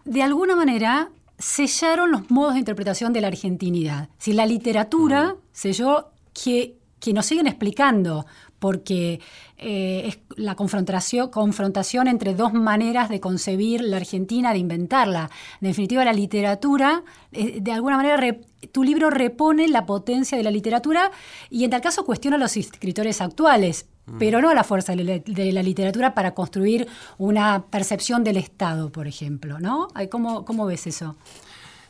[0.05, 4.09] de alguna manera sellaron los modos de interpretación de la argentinidad.
[4.19, 8.27] Si la literatura selló que, que nos siguen explicando
[8.59, 9.19] porque
[9.57, 15.29] eh, es la confrontación, confrontación entre dos maneras de concebir la Argentina, de inventarla.
[15.61, 18.37] En definitiva, la literatura, eh, de alguna manera,
[18.71, 21.11] tu libro repone la potencia de la literatura
[21.49, 24.17] y en tal caso cuestiona a los escritores actuales, mm.
[24.17, 29.07] pero no a la fuerza de la, literatura para construir una percepción del Estado, por
[29.07, 29.59] ejemplo.
[29.59, 29.87] ¿no?
[30.09, 31.15] ¿Cómo, cómo ves eso?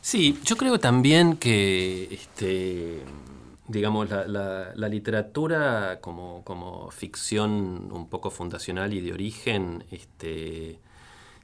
[0.00, 2.08] Sí, yo creo también que...
[2.10, 3.02] Este,
[3.70, 10.78] digamos, la, literatura como, como, ficción un poco fundacional y de origen, este,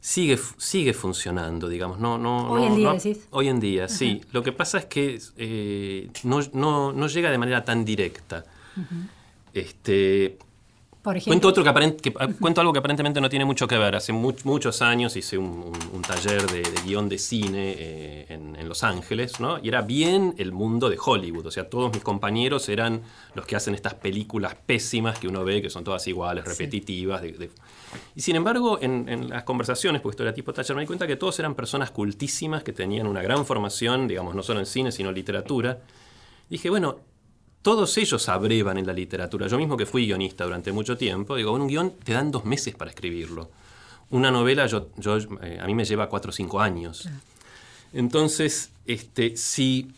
[0.00, 1.98] sigue, sigue funcionando, digamos.
[1.98, 3.28] No, no, hoy en día, decís.
[3.30, 4.20] Hoy en día, sí.
[4.32, 6.40] Lo que pasa es que eh, no,
[6.92, 8.44] no, llega de manera tan directa.
[9.54, 10.38] este,
[11.24, 11.62] Cuento, otro
[12.02, 13.94] que, cuento algo que aparentemente no tiene mucho que ver.
[13.94, 15.72] Hace muchos años hice un,
[16.04, 19.60] taller de, guion de cine eh, en, Los Ángeles, ¿no?
[19.62, 21.46] Y era bien el mundo de Hollywood.
[21.46, 23.02] O sea, todos mis compañeros eran
[23.34, 27.22] los que hacen estas películas pésimas que uno ve, que son todas iguales, repetitivas.
[28.16, 31.14] Y sin embargo, en, las conversaciones, porque esto era tipo taller, me di cuenta que
[31.14, 35.10] todos eran personas cultísimas que tenían una gran formación, digamos, no solo en cine, sino
[35.10, 35.78] en literatura.
[36.50, 36.98] dije, bueno,
[37.66, 39.48] todos ellos abrevan en la literatura.
[39.48, 42.76] Yo mismo que fui guionista durante mucho tiempo, digo, un guion te dan dos meses
[42.76, 43.50] para escribirlo.
[44.10, 47.08] Una novela yo, yo eh, a mí me lleva cuatro o cinco años.
[47.92, 49.90] Entonces, este, si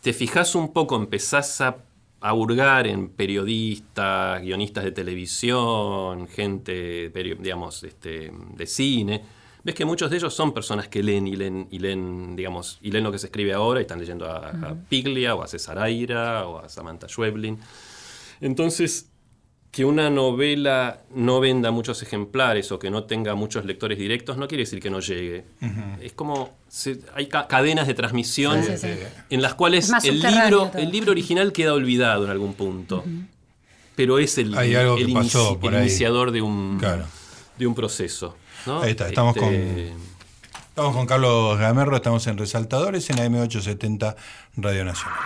[0.00, 1.76] te fijas un poco, empezás a,
[2.22, 9.22] a hurgar en periodistas, guionistas de televisión, gente, digamos, este, de cine,
[9.64, 12.90] ves que muchos de ellos son personas que leen y leen, y leen, digamos, y
[12.90, 15.78] leen lo que se escribe ahora y están leyendo a, a Piglia o a César
[15.78, 17.58] Aira o a Samantha Schweblin.
[18.40, 19.08] Entonces,
[19.70, 24.46] que una novela no venda muchos ejemplares o que no tenga muchos lectores directos no
[24.46, 25.44] quiere decir que no llegue.
[26.02, 28.88] Es como se- hay ca- cadenas de transmisión Sí, sí, sí.
[29.30, 30.78] en las cuales el libro, todo.
[30.78, 33.02] el libro original queda olvidado en algún punto.
[33.96, 35.82] Pero es el, Hay algo el que pasó inici- por ahí.
[35.82, 37.04] iniciador de un, Claro.
[37.58, 38.36] de un proceso.
[38.66, 38.82] ¿No?
[38.82, 39.92] Ahí está, estamos con- Este,
[40.68, 44.16] Estamos con Carlos Gamerro, estamos en Resaltadores en AM870
[44.56, 45.18] Radio Nacional.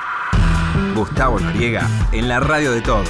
[0.96, 3.09] Gustavo Noriega en la radio de todos.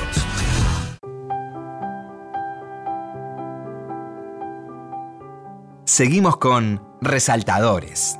[5.84, 8.18] Seguimos con Resaltadores.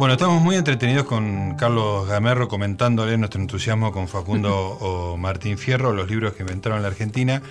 [0.00, 5.92] Bueno, estamos muy entretenidos con Carlos Gamerro comentándole nuestro entusiasmo con Facundo o Martín Fierro,
[5.92, 7.42] los libros que inventaron la Argentina.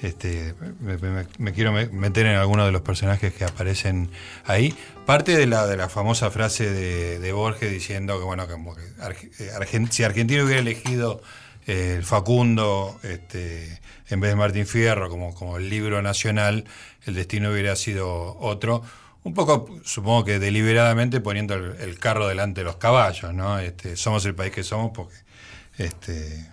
[0.00, 4.08] Este, me, me- me quiero me- meter en algunos de los personajes que aparecen
[4.46, 4.74] ahí.
[5.04, 9.50] Parte de la, de la famosa frase de, de Borges diciendo que, bueno, que eh,
[9.58, 11.20] Argen- si Argentina hubiera elegido
[11.66, 16.64] eh, Facundo este, en vez de Martín Fierro como, como el libro nacional,
[17.04, 18.82] el destino hubiera sido otro.
[19.24, 23.58] Un poco, supongo que deliberadamente poniendo el, carro delante de los caballos, ¿no?
[23.58, 25.16] Este, somos el país que somos porque
[25.76, 26.46] este,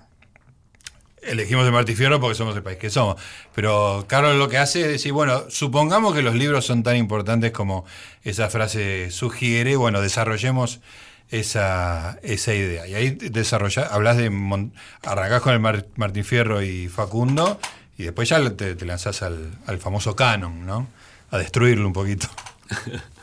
[1.21, 3.15] elegimos el Martín Fierro porque somos el país que somos.
[3.53, 7.51] Pero Carlos lo que hace es decir, bueno, supongamos que los libros son tan importantes
[7.51, 7.85] como
[8.23, 10.81] esa frase sugiere, bueno, desarrollemos
[11.29, 12.87] esa, esa idea.
[12.87, 14.73] Y ahí desarrolla, hablas de, mon-
[15.03, 17.59] arrancás con el Mar- Martín Fierro y Facundo,
[17.97, 20.87] y después ya te, te lanzás al, al famoso canon, ¿no?
[21.31, 22.27] A destruirlo un poquito.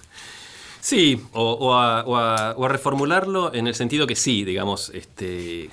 [0.81, 4.91] Sí, o, o a, o a- o a reformularlo en el sentido que sí, digamos,
[4.91, 5.71] este,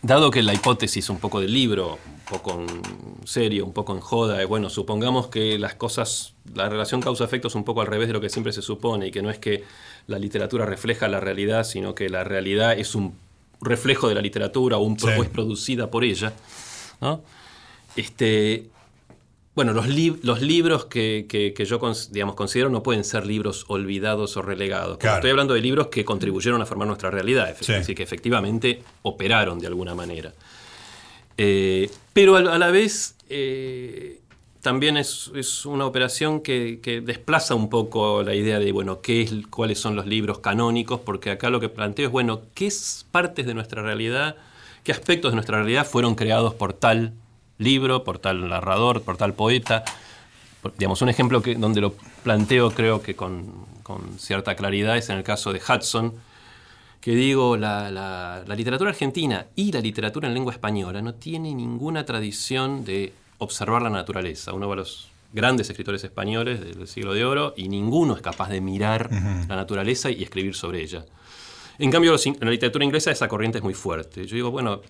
[0.00, 4.00] dado que la hipótesis un poco del libro, un poco en serio, un poco en
[4.00, 8.06] joda, es bueno, supongamos que las cosas, la relación causa-efecto es un poco al revés
[8.06, 9.64] de lo que siempre se supone y que no es que
[10.06, 13.14] la literatura refleja la realidad, sino que la realidad es un
[13.60, 15.08] reflejo de la literatura o un Sí.
[15.08, 16.32] es producida por ella,
[17.00, 17.22] ¿no?
[17.96, 18.70] Este,
[19.54, 21.78] bueno, los, lib- los libros que, que- que yo
[22.10, 24.96] digamos, considero no pueden ser libros olvidados o relegados.
[24.98, 25.16] Claro.
[25.16, 27.72] Estoy hablando de libros que contribuyeron a formar nuestra realidad, Sí.
[27.72, 30.32] es decir, que efectivamente operaron de alguna manera.
[31.38, 34.20] Eh, pero a, la vez eh,
[34.60, 39.22] también es, es una operación que, que desplaza un poco la idea de, bueno, qué
[39.22, 43.06] es, cuáles son los libros canónicos, porque acá lo que planteo es, bueno, qué es-
[43.10, 44.36] partes de nuestra realidad,
[44.84, 47.12] qué aspectos de nuestra realidad fueron creados por tal
[47.62, 49.84] libro, por tal narrador, por tal poeta.
[50.78, 55.16] Digamos, un ejemplo que, donde lo planteo creo que con, con cierta claridad es en
[55.18, 56.14] el caso de Hudson,
[57.00, 61.52] que digo, la, la- la literatura argentina y la literatura en lengua española no tiene
[61.52, 64.52] ninguna tradición de observar la naturaleza.
[64.52, 68.60] Uno de los grandes escritores españoles del siglo de oro y ninguno es capaz de
[68.60, 71.04] mirar la naturaleza y escribir sobre ella.
[71.80, 74.24] En cambio, en la literatura inglesa esa corriente es muy fuerte.
[74.26, 74.82] Yo digo, bueno,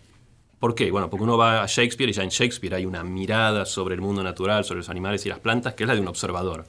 [0.63, 0.93] ¿por qué?
[0.93, 4.01] Bueno, porque uno va a Shakespeare y ya en Shakespeare hay una mirada sobre el
[4.01, 6.65] mundo natural, sobre los animales y las plantas, que es la de un observador.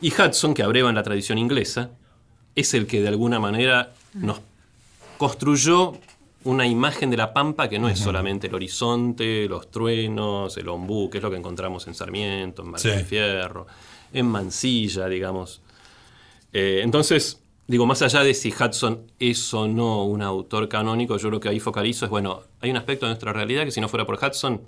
[0.00, 1.90] Y Hudson, que abreva en la tradición inglesa,
[2.54, 4.40] es el que de alguna manera nos
[5.18, 5.94] construyó
[6.44, 11.10] una imagen de la pampa que no es solamente el horizonte, los truenos, el ombú,
[11.10, 13.04] que es lo que encontramos en Sarmiento, en Martín Sí.
[13.06, 13.66] Fierro,
[14.12, 15.62] en Mansilla, digamos.
[16.52, 21.30] Eh, entonces, digo, más allá de si Hudson es o no un autor canónico, yo
[21.30, 23.88] lo que ahí focalizo es, bueno, hay un aspecto de nuestra realidad que si no
[23.88, 24.60] fuera por Hudson,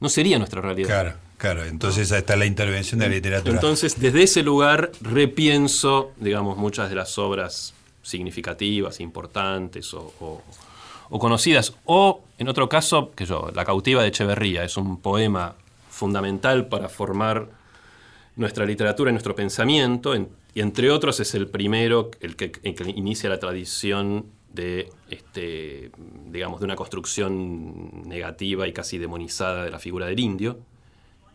[0.00, 0.88] no sería nuestra realidad.
[0.88, 1.64] Claro, claro.
[1.64, 3.54] Entonces ahí está la intervención de la literatura.
[3.54, 10.42] Entonces, desde ese lugar repienso, digamos, muchas de las obras significativas, importantes o, o-
[11.10, 11.74] o conocidas.
[11.86, 15.54] O, en otro caso, que yo, La cautiva de Echeverría es un poema
[15.90, 17.46] fundamental para formar
[18.36, 22.74] nuestra literatura y nuestro pensamiento, en- y entre otros es el primero, el que, el
[22.74, 25.90] que inicia la tradición de, este,
[26.30, 30.60] digamos, de una construcción negativa y casi demonizada de la figura del indio.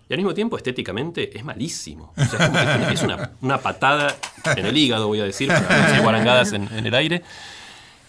[0.09, 2.13] Y al mismo tiempo, estéticamente, es malísimo.
[2.17, 4.15] O sea, es, como- una- es una, una patada
[4.55, 7.21] en el hígado, voy a decir, para no guarangadas en, en el aire.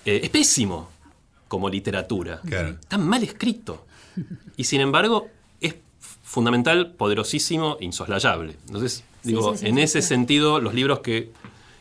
[0.07, 0.88] Eh, es pésimo
[1.49, 2.40] como literatura.
[2.46, 2.77] Claro.
[2.88, 3.85] Tan mal escrito.
[4.57, 5.29] Y sin embargo,
[5.61, 5.75] es
[6.23, 8.55] fundamental, poderosísimo, insoslayable.
[8.66, 10.09] Entonces, digo, sí, sí, en sí, ese sí.
[10.09, 11.31] sentido, los libros que,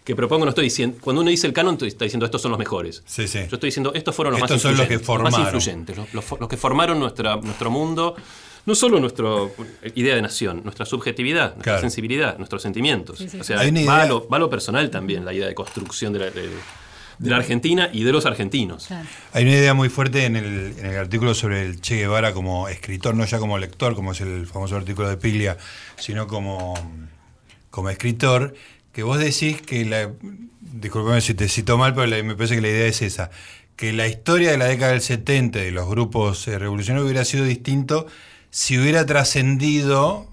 [0.04, 0.97] que propongo, no estoy diciendo.
[1.02, 3.04] Cuando uno dice el canon, está diciendo estos son los mejores.
[3.06, 3.39] Sí, sí.
[3.49, 5.08] Yo estoy diciendo estos fueron los Estos más son los que influyentes.
[5.23, 5.56] más formaron.
[5.56, 8.15] influyentes, los, los- los que formaron nuestra, nuestro mundo.
[8.65, 9.25] No solo nuestra
[9.95, 11.82] idea de nación, nuestra subjetividad, nuestra Claro.
[11.82, 13.17] sensibilidad, nuestros sentimientos.
[13.17, 15.23] Sí, sí, o sea, Hay una va, a idea- lo, va a lo personal también,
[15.25, 16.49] la idea de construcción de la, de-
[17.19, 18.86] de la Argentina y de los argentinos.
[18.88, 19.08] Claro.
[19.34, 22.67] Hay una idea muy fuerte en el, en el artículo sobre el Che Guevara como
[22.69, 25.58] escritor, no ya como lector, como es el famoso artículo de Piglia,
[25.97, 26.75] sino como,
[27.69, 28.53] como escritor,
[28.91, 30.12] que vos decís que la.
[30.62, 33.32] Disculpame si te cito mal, pero me parece que la idea es esa.
[33.75, 37.45] Que la historia de la década del 70 y los grupos eh, revolucionarios hubiera sido
[37.45, 38.08] distinto
[38.51, 40.27] si hubiera trascendido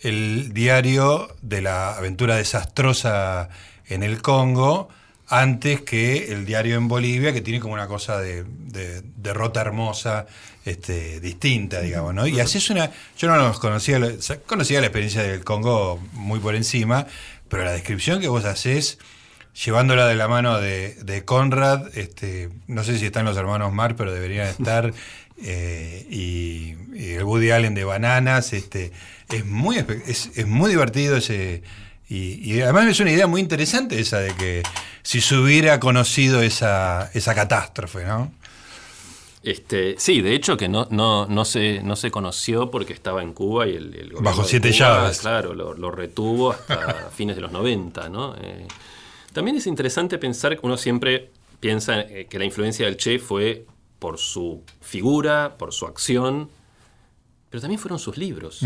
[0.00, 3.48] el diario de la aventura desastrosa
[3.86, 4.88] en el Congo
[5.28, 10.26] antes que el diario en Bolivia, que tiene como una cosa de, de derrota hermosa,
[10.66, 12.26] este, distinta, digamos, ¿no?
[12.26, 12.90] Y así es una.
[13.16, 14.00] Yo no los conocía,
[14.46, 17.06] conocía la experiencia del Congo muy por encima,
[17.48, 18.98] pero la descripción que vos hacés,
[19.64, 23.96] llevándola de la mano de, de Conrad, este, no sé si están los hermanos Mar,
[23.96, 24.92] pero deberían estar.
[25.42, 28.90] eh, y, y el Woody Allen de Bananas, este,
[29.30, 31.62] es muy es, es muy divertido ese.
[32.08, 34.62] Y, y además es una idea muy interesante esa de que
[35.02, 38.32] si se hubiera conocido esa, esa catástrofe, ¿no?
[39.42, 43.32] Este, sí, de hecho que no, no, no, se, no se conoció porque estaba en
[43.32, 45.20] Cuba y el, el gobierno Bajo de siete Cuba, llaves.
[45.20, 48.08] Claro, lo, lo retuvo hasta fines de los 90.
[48.08, 48.34] ¿no?
[48.40, 48.66] Eh,
[49.32, 53.66] también es interesante pensar que uno siempre piensa eh, que la influencia del Che fue
[54.00, 56.50] por su figura, por su acción,
[57.56, 58.60] pero también fueron sus libros.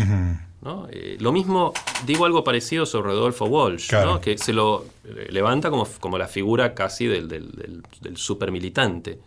[0.61, 0.85] ¿no?
[0.91, 1.71] Eh, lo mismo,
[2.05, 4.15] digo algo parecido sobre Rodolfo Walsh, Claro.
[4.15, 4.19] ¿no?
[4.19, 9.11] que se lo eh, levanta como, como la figura casi del, del, del, del supermilitante.
[9.11, 9.19] En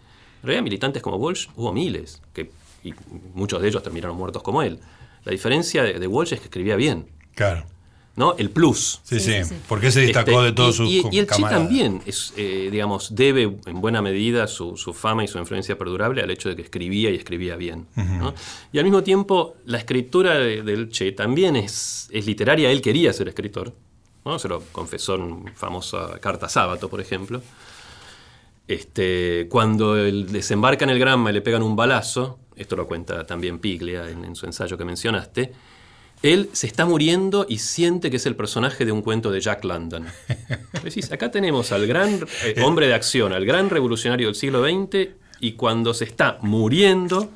[0.42, 2.50] realidad, militantes como Walsh hubo miles, que,
[2.83, 2.92] y
[3.33, 4.79] muchos de ellos terminaron muertos como él.
[5.24, 7.64] La diferencia de, de Walsh es que escribía bien, Claro.
[8.16, 8.35] ¿No?
[8.38, 9.00] El plus.
[9.03, 9.33] Sí, sí.
[9.33, 9.55] Sí, sí, sí.
[9.68, 11.59] ¿Por qué se destacó Este, de todos sus y- y el Che camaradas?
[11.62, 16.22] también, es, eh, digamos, debe en buena medida su, su fama y su influencia perdurable
[16.22, 17.87] al hecho de que escribía y escribía bien.
[17.96, 18.33] ¿no?
[18.72, 22.70] Y al mismo tiempo, la escritura de- del Che también es, es literaria.
[22.70, 23.72] Él quería ser escritor.
[24.24, 24.38] ¿no?
[24.38, 27.42] Se lo confesó en famosa carta sábato, por ejemplo.
[28.66, 33.27] Este, cuando él desembarca en el Granma y le pegan un balazo, esto lo cuenta
[33.27, 35.53] también Piglia en, en su ensayo que mencionaste,
[36.24, 39.62] él se está muriendo y siente que es el personaje de un cuento de Jack
[39.62, 40.06] London.
[40.82, 45.10] Decís, acá tenemos al gran eh, hombre de acción, al gran revolucionario del siglo XX,
[45.40, 47.30] y cuando se está muriendo,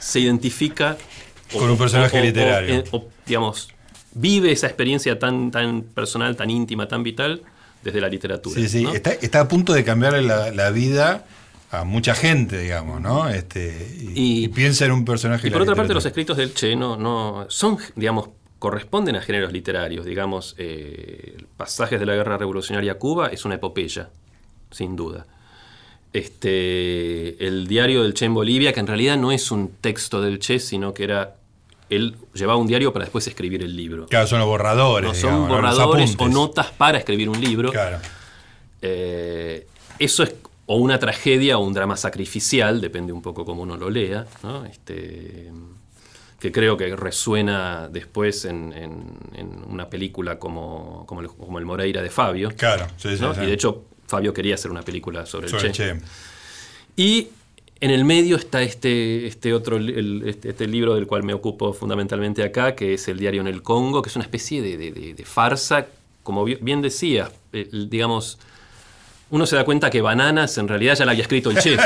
[0.00, 0.96] se identifica
[1.52, 2.74] Con un personaje literario.
[2.74, 2.84] eh,
[3.24, 3.68] digamos,
[4.12, 7.42] vive esa experiencia tan, tan personal, tan íntima, tan vital
[7.84, 8.60] desde la literatura.
[8.60, 8.82] Sí, sí.
[8.82, 8.92] ¿no?
[8.92, 11.26] Está, está a punto de cambiarle la, la vida
[11.70, 13.28] a mucha gente, digamos, ¿no?
[13.28, 15.48] Este, y, Y- y piensa en un personaje.
[15.48, 19.52] Y por otra parte, los escritos del Che no, no son, digamos, corresponden a géneros
[19.52, 20.04] literarios.
[20.06, 24.08] Digamos, eh, Pasajes de la Guerra Revolucionaria a Cuba es una epopeya,
[24.70, 25.26] sin duda.
[26.12, 30.38] Este, el diario del Che en Bolivia, que en realidad no es un texto del
[30.38, 31.34] Che, sino que era.
[31.88, 34.06] Él llevaba un diario para después escribir el libro.
[34.06, 35.08] Claro, son los borradores.
[35.08, 37.70] No son borradores o notas para escribir un libro.
[37.70, 37.98] Claro.
[38.82, 39.66] Eh,
[39.98, 40.34] eso es
[40.66, 44.64] o una tragedia o un drama sacrificial, depende un poco cómo uno lo lea, ¿no?
[44.64, 45.50] Este,
[46.40, 51.64] que creo que resuena después en, en- en una película como, como, el, como El
[51.64, 52.52] Moreira de Fabio.
[52.56, 53.34] Claro, sí, sí, ¿no?
[53.34, 53.40] sí.
[53.42, 55.90] Y de hecho, Fabio quería hacer una película sobre, Sobre el Che.
[55.90, 56.06] el Che.
[56.96, 57.28] Y
[57.80, 61.72] en el medio está este, este otro el- este, este libro del cual me ocupo
[61.72, 64.92] fundamentalmente acá, que es El diario en el Congo, que es una especie de, de-
[64.92, 65.86] de- de farsa,
[66.22, 68.38] como bi- bien decía, eh, digamos,
[69.30, 71.76] uno se da cuenta que Bananas en realidad ya la había escrito el Che,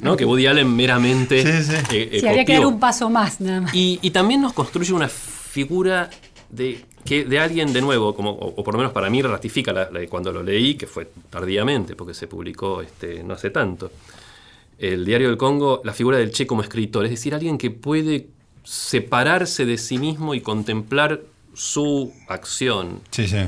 [0.00, 0.16] ¿no?
[0.16, 1.96] que Woody Allen meramente Sí, sí.
[1.96, 3.74] eh, eh, Sí, había que dar un paso más, nada más.
[3.74, 6.08] Y, y también nos construye una figura
[6.50, 9.72] de, que, de alguien, de nuevo, como, o, o por lo menos para mí ratifica
[9.72, 13.90] la- la- cuando lo leí, que fue tardíamente, porque se publicó este, no hace tanto.
[14.78, 18.28] El Diario del Congo, la figura del Che como escritor, es decir, alguien que puede
[18.64, 21.20] separarse de sí mismo y contemplar
[21.54, 23.38] su acción, Sí, sí.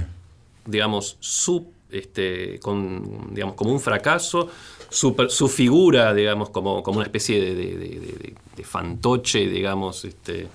[0.66, 4.48] digamos, su, este, con, digamos, como un fracaso,
[4.90, 10.48] su, figura, digamos, como, como una especie de, fantoche, digamos, este,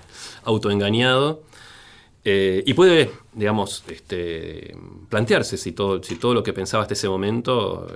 [0.44, 1.42] autoengañado.
[2.24, 4.76] eh, y puede, digamos, este,
[5.08, 7.86] plantearse si todo, si todo lo que pensaba hasta ese momento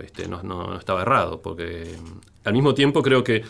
[0.43, 3.43] no, estaba errado, porque mm, al mismo tiempo creo que,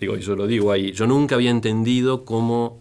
[0.00, 2.80] digo, yo lo digo ahí, yo nunca había entendido cómo,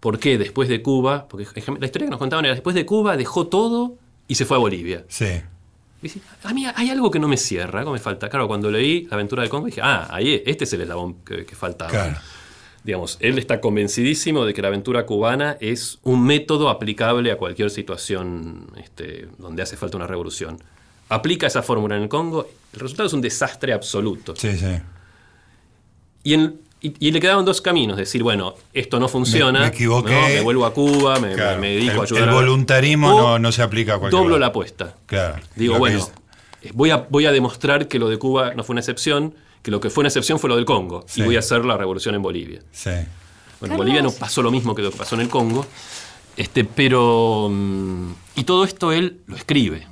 [0.00, 1.44] por qué después de Cuba, porque
[1.78, 3.96] la historia que nos contaban era después de Cuba dejó todo
[4.30, 5.04] y se fue a Bolivia.
[5.08, 5.26] Sí.
[6.00, 8.28] Dice, a mí hay algo que no me cierra, algo me falta.
[8.30, 11.44] Claro, cuando leí La aventura del Congo dije, ah, ahí este es el eslabón que,
[11.44, 11.90] que faltaba.
[11.90, 12.16] Claro.
[12.82, 17.70] Digamos, él está convencidísimo de que la aventura cubana es un método aplicable a cualquier
[17.70, 20.56] situación este, donde hace falta una revolución.
[21.10, 24.34] Aplica esa fórmula en el Congo, el resultado es un desastre absoluto.
[24.36, 24.76] Sí, sí.
[26.22, 29.72] Y, en- y- y le quedaban dos caminos, decir, bueno, esto no funciona, Me- me
[29.74, 30.12] equivoqué.
[30.14, 30.28] ¿no?
[30.28, 31.60] me vuelvo a Cuba, me, Claro.
[31.60, 34.18] me dedico El- a ayudar el a- voluntarismo o no- no se aplica a cualquier
[34.18, 34.40] Doblo lado.
[34.40, 34.94] la apuesta.
[35.06, 35.40] Claro.
[35.56, 36.12] Digo, bueno, es-
[36.62, 39.70] eh, voy a, voy a demostrar que lo de Cuba no fue una excepción, que
[39.70, 41.20] lo que fue una excepción fue lo del Congo, Sí.
[41.20, 42.60] y voy a hacer la revolución en Bolivia.
[42.72, 42.88] Sí.
[42.90, 43.04] Bueno,
[43.60, 43.70] Carlos.
[43.72, 45.66] en Bolivia no pasó lo mismo que lo que pasó en el Congo,
[46.36, 47.48] este, pero...
[47.50, 49.86] mm, Y todo esto él lo escribe.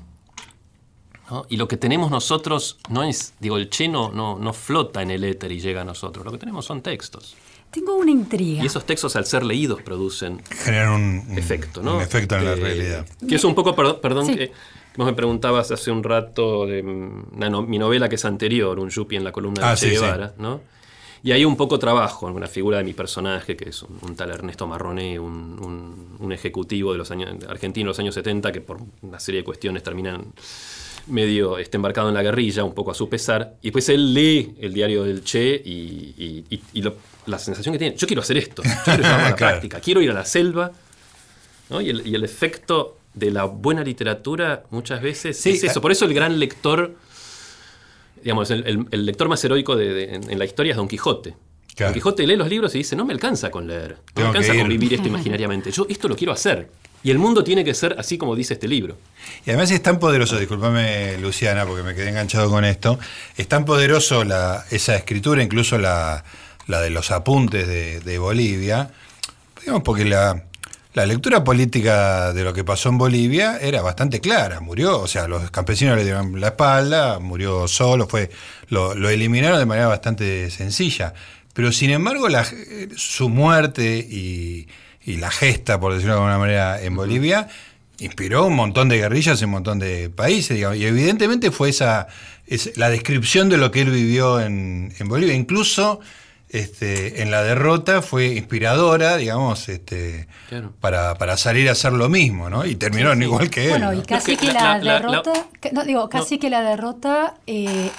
[1.31, 1.47] ¿No?
[1.49, 5.11] Y lo que tenemos nosotros no es, digo, el Che no, no, no flota en
[5.11, 7.37] el éter y llega a nosotros, lo que tenemos son textos.
[7.71, 8.63] Tengo una intriga.
[8.63, 11.97] Y esos textos al ser leídos producen Generan un, un- efecto, ¿no?
[11.97, 13.07] un efecto en la Eh, realidad.
[13.29, 14.37] Que es un poco, perdón, perdón Sí.
[14.37, 14.53] que
[14.97, 18.79] vos me preguntabas hace un rato de mm, una no- mi novela que es anterior,
[18.79, 20.01] un Yupi en la columna de Ah, Che sí, sí.
[20.01, 20.63] Guevara, ¿no?
[21.23, 24.15] Y ahí un poco trabajo en una figura de mi personaje, que es un, un
[24.17, 28.51] tal Ernesto Marroné, un, un- un ejecutivo de los años, argentino de los años 70,
[28.51, 30.33] que por una serie de cuestiones terminan
[31.09, 33.55] medio este, embarcado en la guerrilla, un poco a su pesar.
[33.63, 36.97] Y después él lee el diario del Che y, y- y- y lo-
[37.27, 39.53] la sensación que tiene, yo quiero hacer esto, yo quiero llevarlo a la Claro.
[39.55, 40.73] práctica, quiero ir a la selva,
[41.71, 41.81] ¿no?
[41.81, 45.79] y, el, y el efecto de la buena literatura muchas veces Sí, es eso.
[45.81, 45.83] ah.
[45.83, 46.95] Por eso el gran lector,
[48.23, 50.89] digamos, el, el- el lector más heroico de- de- en, en la historia es Don
[50.89, 51.35] Quijote.
[51.75, 51.91] Claro.
[51.91, 54.39] Don Quijote lee los libros y dice, no me alcanza con leer, no Tengo me
[54.39, 54.79] alcanza con ir".
[54.79, 56.69] vivir esto imaginariamente, yo esto lo quiero hacer.
[57.03, 58.97] Y el mundo tiene que ser así como dice este libro.
[59.47, 62.99] Y además es tan poderoso, discúlpame Luciana, porque me quedé enganchado con esto,
[63.37, 66.25] es tan poderoso la, esa escritura, incluso la,
[66.67, 67.67] la de los apuntes
[68.05, 68.91] de, Bolivia,
[69.61, 70.45] digamos, porque la,
[70.95, 75.29] la lectura política de lo que pasó en Bolivia era bastante clara, murió, o sea,
[75.29, 78.31] los campesinos le dieron la espalda, murió solo, fue,
[78.69, 81.15] lo, eliminaron de manera bastante sencilla,
[81.53, 82.27] pero sin embargo
[82.97, 84.69] su muerte y,
[85.09, 87.49] y la gesta, por decirlo de alguna manera, en Bolivia,
[87.99, 92.07] inspiró un montón de guerrillas en un montón de países, digamos, y evidentemente fue esa,
[92.47, 96.01] es la descripción de lo que él vivió en, en Bolivia, incluso
[96.51, 100.73] este, en la derrota fue inspiradora, digamos, este, Claro.
[100.81, 102.65] para, para salir a hacer lo mismo, ¿no?
[102.65, 103.71] Y terminaron igual que él.
[103.71, 103.99] Bueno, ¿no?
[103.99, 105.33] y casi No, que la- la, la- la- derrota,
[105.73, 107.91] no, digo, casi que la derrota eh,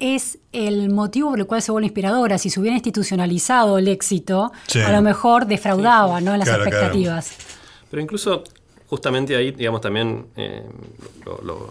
[0.00, 2.38] es el motivo por el cual se vuelve inspiradora.
[2.38, 4.80] Si se hubiera institucionalizado el éxito, Sí.
[4.80, 6.36] a lo mejor defraudaba ¿no?
[6.36, 6.76] las Claro, claro.
[6.76, 7.32] expectativas.
[7.90, 8.44] Pero incluso
[8.88, 10.64] justamente ahí, digamos, también eh,
[11.24, 11.70] lo, lo-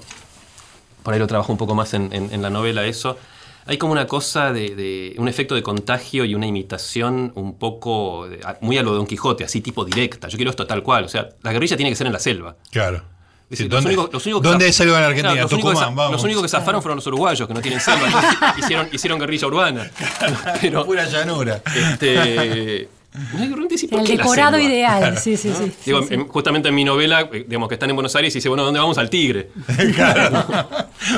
[1.03, 3.17] por ahí lo trabajo un poco más en, en- en la novela eso.
[3.65, 8.27] Hay como una cosa de, de- un efecto de contagio y una imitación un poco
[8.27, 10.27] de- muy a lo de Don Quijote, así tipo directa.
[10.27, 11.03] Yo quiero esto tal cual.
[11.05, 12.55] O sea, la guerrilla tiene que ser en la selva.
[12.71, 13.03] Claro.
[13.52, 15.32] Sí, los ¿Dónde, únicos- los únicos que ¿dónde zaf- es selva en Argentina?
[15.34, 16.12] Claro, los únicos que Tucumán, za- vamos.
[16.14, 18.56] Los únicos que zafaron fueron los uruguayos, que no tienen selva.
[18.60, 19.91] hicieron, hicieron guerrilla urbana.
[20.62, 21.62] Pero, Pura llanura.
[21.76, 22.88] este,
[23.34, 24.70] no, y realmente sí, ¿por El decorado selva?
[24.72, 25.72] ideal, sí, sí, sí.
[25.86, 26.14] Digo, sí, sí.
[26.14, 28.64] en- justamente en mi novela, eh, digamos que están en Buenos Aires y dice, bueno,
[28.64, 28.97] ¿dónde vamos?
[29.00, 29.50] Al Tigre.
[29.95, 30.45] claro.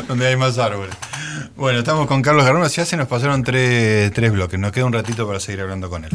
[0.08, 0.96] Donde hay más árboles.
[1.58, 2.66] Bueno, estamos con Carlos Garrón.
[2.68, 4.58] Ya se nos pasaron tres, tres bloques.
[4.58, 6.12] Nos queda un ratito para seguir hablando con él.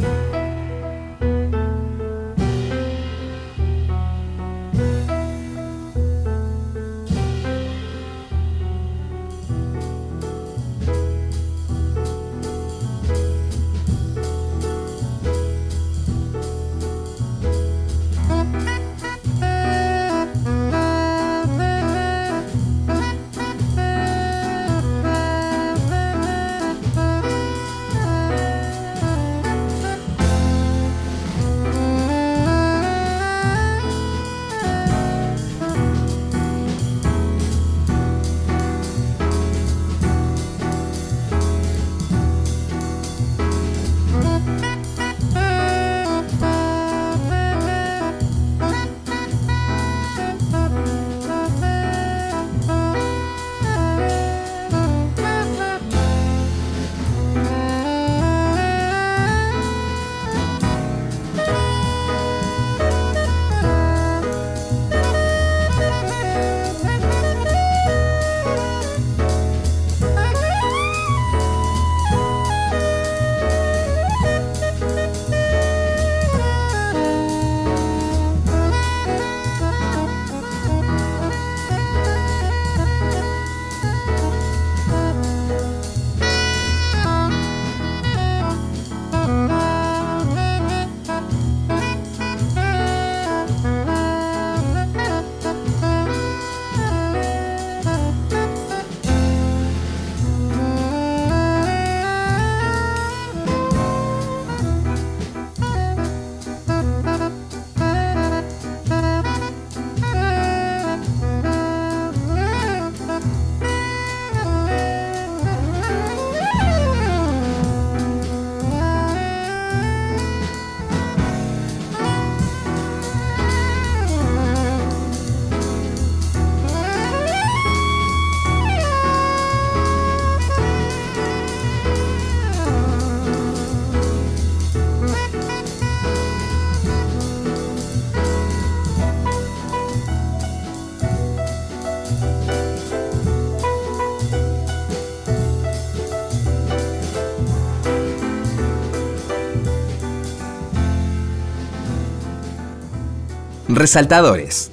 [153.77, 154.71] Resaltadores.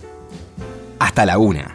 [0.98, 1.73] Hasta la una.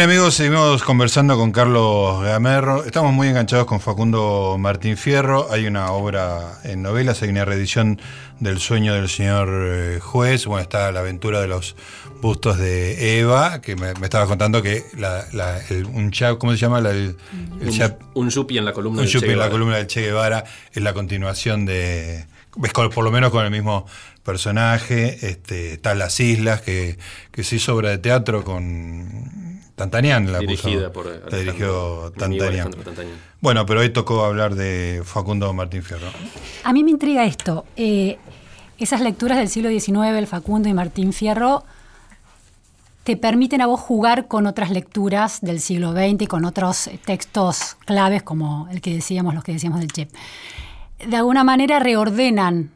[0.00, 2.84] Bien amigos, seguimos conversando con Carlos Gamerro.
[2.84, 5.48] Estamos muy enganchados con Facundo Martín Fierro.
[5.52, 8.00] Hay una obra en novelas, hay una reedición
[8.38, 10.46] del sueño del señor eh, juez.
[10.46, 11.76] Bueno, está la aventura de los
[12.22, 16.52] bustos de Eva, que me, me estaba contando que la, la- el- un chap, ¿cómo
[16.52, 16.80] se llama?
[16.80, 17.16] La- el,
[17.60, 19.50] el Un, chap- un yuppie en la columna un del Che en la Guevara.
[19.50, 22.24] columna del Che Guevara es la continuación de.
[22.94, 23.84] por lo menos con el mismo
[24.22, 25.18] personaje.
[25.28, 26.98] Este, está Las Islas, que,
[27.32, 29.49] que se hizo obra de teatro con.
[29.80, 32.70] Tantanian la Dirigida puso, por la dirigió Tantanian.
[33.40, 36.08] Bueno, pero hoy tocó hablar de Facundo Martín Fierro.
[36.64, 37.64] A mí me intriga esto.
[37.76, 38.18] eh,
[38.76, 41.64] esas lecturas del siglo XIX, el Facundo y Martín Fierro,
[43.04, 46.98] te permiten a vos jugar con otras lecturas del siglo XX y con otros eh,
[47.02, 50.10] textos claves como el que decíamos, los que decíamos del Chep.
[51.08, 52.70] De alguna manera reordenan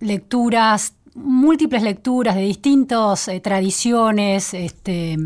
[0.00, 5.16] lecturas, múltiples lecturas de distintas tradiciones, este,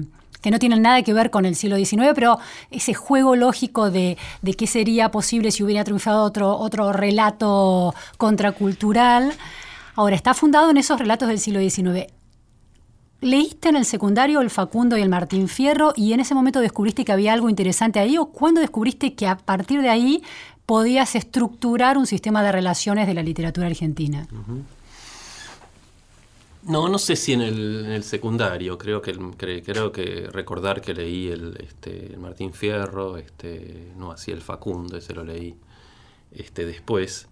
[0.44, 2.38] que no tienen nada que ver con el siglo XIX, pero
[2.70, 9.32] ese juego lógico de, de qué sería posible si hubiera triunfado otro, otro relato contracultural.
[9.94, 12.12] Ahora, está fundado en esos relatos del siglo XIX.
[13.22, 17.06] ¿Leíste en el secundario el Facundo y el Martín Fierro y en ese momento descubriste
[17.06, 18.18] que había algo interesante ahí?
[18.18, 20.22] ¿O cuándo descubriste que a partir de ahí
[20.66, 24.28] podías estructurar un sistema de relaciones de la literatura argentina?
[26.66, 30.80] No, no sé si en el, en el secundario, creo que, cre- creo que recordar
[30.80, 35.56] que leí el, este, el Martín Fierro, este, no así el Facundo, ese lo leí
[36.32, 37.28] este, después.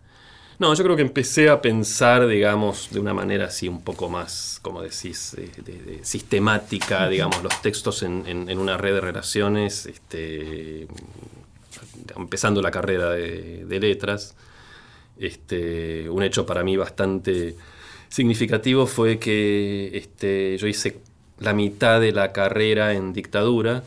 [0.59, 4.61] No, yo creo que empecé a pensar, digamos, de una manera así un poco más,
[4.63, 9.01] como decís, de, de- de sistemática, digamos, los textos en, en- en una red de
[9.03, 10.89] relaciones, este,
[12.17, 14.35] empezando la carrera de, de letras.
[15.19, 17.57] Este, un hecho para mí bastante
[18.13, 20.99] significativo fue que este, yo hice
[21.39, 23.83] la mitad de la carrera en dictadura,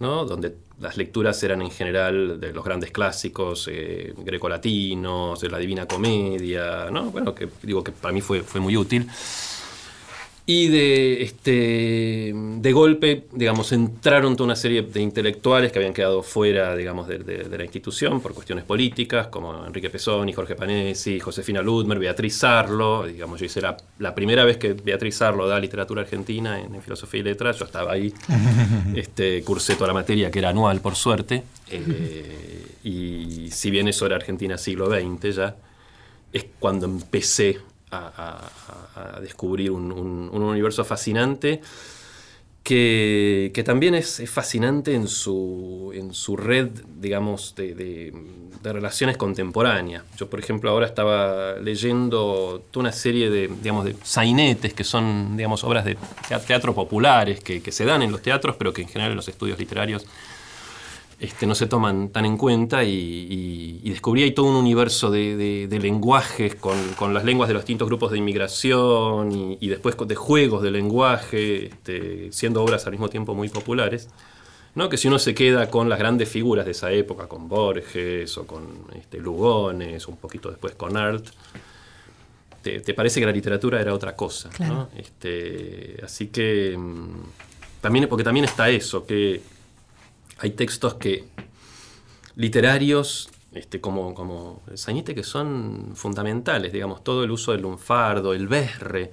[0.00, 0.24] ¿no?
[0.24, 5.86] donde las lecturas eran en general de los grandes clásicos eh, grecolatinos, de la Divina
[5.86, 7.12] Comedia, ¿no?
[7.12, 9.08] bueno, que digo que para mí fue, fue muy útil.
[10.46, 16.24] Y de, este, de golpe, digamos, entraron toda una serie de intelectuales que habían quedado
[16.24, 21.20] fuera, digamos, de, de- de la institución por cuestiones políticas, como Enrique Pesoni, Jorge Panesi,
[21.20, 23.06] Josefina Ludmer, Beatriz Sarlo.
[23.06, 26.82] Digamos, yo hice la, la primera vez que Beatriz Sarlo da literatura argentina en, en
[26.82, 28.12] filosofía y letras, yo estaba ahí,
[28.96, 31.44] este, cursé toda la materia, que era anual, por suerte.
[31.70, 35.56] eh, y si bien eso era Argentina siglo XX ya,
[36.32, 37.58] es cuando empecé
[37.90, 41.60] a, descubrir un, un- un universo fascinante
[42.62, 46.68] que, que también es, fascinante en su, en su red,
[47.00, 48.12] digamos, de, de-
[48.72, 50.04] relaciones contemporáneas.
[50.18, 55.36] Yo, por ejemplo, ahora estaba leyendo toda una serie de, digamos, de sainetes, que son,
[55.36, 55.96] digamos, obras de
[56.28, 59.28] tea- teatro populares que se dan en los teatros, pero que en general en los
[59.28, 60.06] estudios literarios
[61.20, 65.10] este, no se toman tan en cuenta y, y- y descubrí ahí todo un universo
[65.10, 69.58] de, de- de lenguajes con, con las lenguas de los distintos grupos de inmigración y,
[69.60, 74.08] y después de juegos de lenguaje, este, siendo obras al mismo tiempo muy populares.
[74.74, 74.88] ¿no?
[74.88, 78.46] Que si uno se queda con las grandes figuras de esa época, con Borges o
[78.46, 78.62] con
[78.94, 81.26] este, Lugones, un poquito después con Art,
[82.62, 84.48] te, te parece que la literatura era otra cosa.
[84.96, 89.40] Este, así que mm, también, porque también está eso, que
[90.40, 91.24] hay textos que
[92.36, 94.78] literarios este, como, como el
[95.14, 99.10] que son fundamentales, digamos, todo el uso del lunfardo, el berre,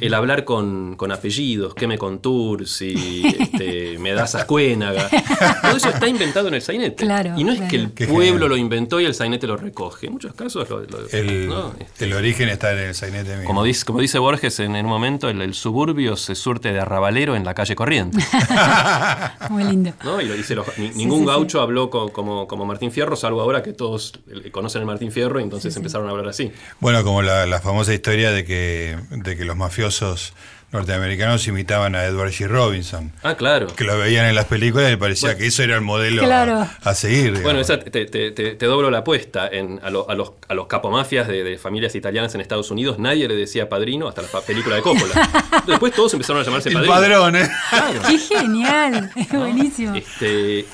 [0.00, 3.81] el hablar con, con apellidos, que me contursi, este,
[4.14, 5.08] das ascuénaga,
[5.62, 7.04] todo eso está inventado en el sainete.
[7.04, 7.70] Claro, y no es claro.
[7.70, 8.48] que el Qué pueblo genial.
[8.50, 11.74] lo inventó y el sainete lo recoge, en muchos casos lo, lo- El, ¿no?
[11.78, 13.46] Este, el origen está en el sainete mismo.
[13.46, 16.80] como dice, como dice Borges en, en un momento, el, el suburbio se surte de
[16.80, 18.18] arrabalero en la calle corriente.
[19.50, 19.92] Muy lindo.
[20.04, 20.20] ¿no?
[20.20, 21.30] Y lo dice los- ni- ningún sí, sí.
[21.30, 25.12] gaucho habló co- como, como Martín Fierro, salvo ahora que todos eh, conocen al Martín
[25.12, 26.52] Fierro y entonces empezaron a hablar así.
[26.80, 30.32] Bueno, como la, la famosa historia de que, de que los mafiosos
[30.72, 32.48] norteamericanos imitaban a Edward G.
[32.48, 33.12] Robinson.
[33.22, 33.68] Ah, claro.
[33.68, 35.38] Que lo veían en las películas y parecía Bueno.
[35.40, 36.68] que eso era el modelo a- Claro.
[36.82, 37.40] a, seguir.
[37.42, 39.48] Bueno, esa te, te- te- te doblo la apuesta.
[39.52, 42.98] En, a, lo- a los, a los capomafias de, de familias italianas en Estados Unidos
[42.98, 45.30] nadie le decía padrino hasta la película de Coppola.
[45.66, 46.94] Después todos empezaron a llamarse el padrino.
[46.94, 47.50] padrón, ¿eh?
[47.70, 48.00] Claro.
[48.08, 49.10] ¡Qué genial!
[49.16, 49.94] Es buenísimo.
[49.94, 50.64] Este,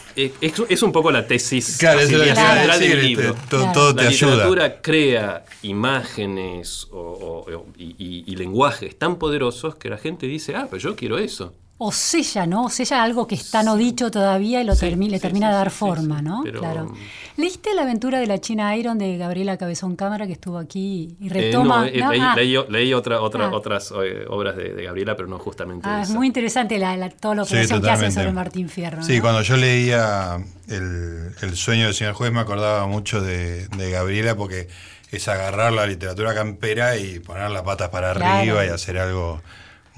[0.41, 2.81] es, es- un poco la tesis Claro, es lo que así, te iba a central
[2.81, 3.35] del este, libro.
[3.49, 3.73] todo, Claro.
[3.73, 4.31] todo La te ayuda.
[4.33, 10.27] literatura crea imágenes o- o- o- y, y- y lenguajes tan poderosos que la gente
[10.27, 11.55] dice, ah, pero yo quiero eso.
[11.81, 12.65] O sella, ¿no?
[12.65, 15.47] O sella algo que está no dicho todavía y lo Sí, termi- le sí, termina
[15.47, 16.41] sí, de dar sí, forma, sí, ¿no?
[16.43, 16.95] pero- Claro.
[17.37, 21.27] ¿Leíste la aventura de la China Iron de Gabriela Cabezón Cámara que estuvo aquí y
[21.29, 21.83] Eh, retoma?
[21.83, 22.11] no, eh, ¿no?
[22.11, 22.35] leí, Ah.
[22.37, 23.51] leí- leí otra, otra, Ah.
[23.55, 27.11] otras eh, obras de, de Gabriela, pero no justamente Ah, es muy interesante la, la-
[27.11, 28.21] toda la Sí, operación que hace totalmente.
[28.21, 29.03] sobre Martín Fierro.
[29.05, 29.23] Sí, ¿no?
[29.23, 34.35] cuando yo leía el, el sueño del señor juez me acordaba mucho de, de Gabriela
[34.35, 34.67] porque
[35.13, 38.35] es agarrar la literatura campera y poner las patas para Claro.
[38.41, 39.41] arriba y hacer algo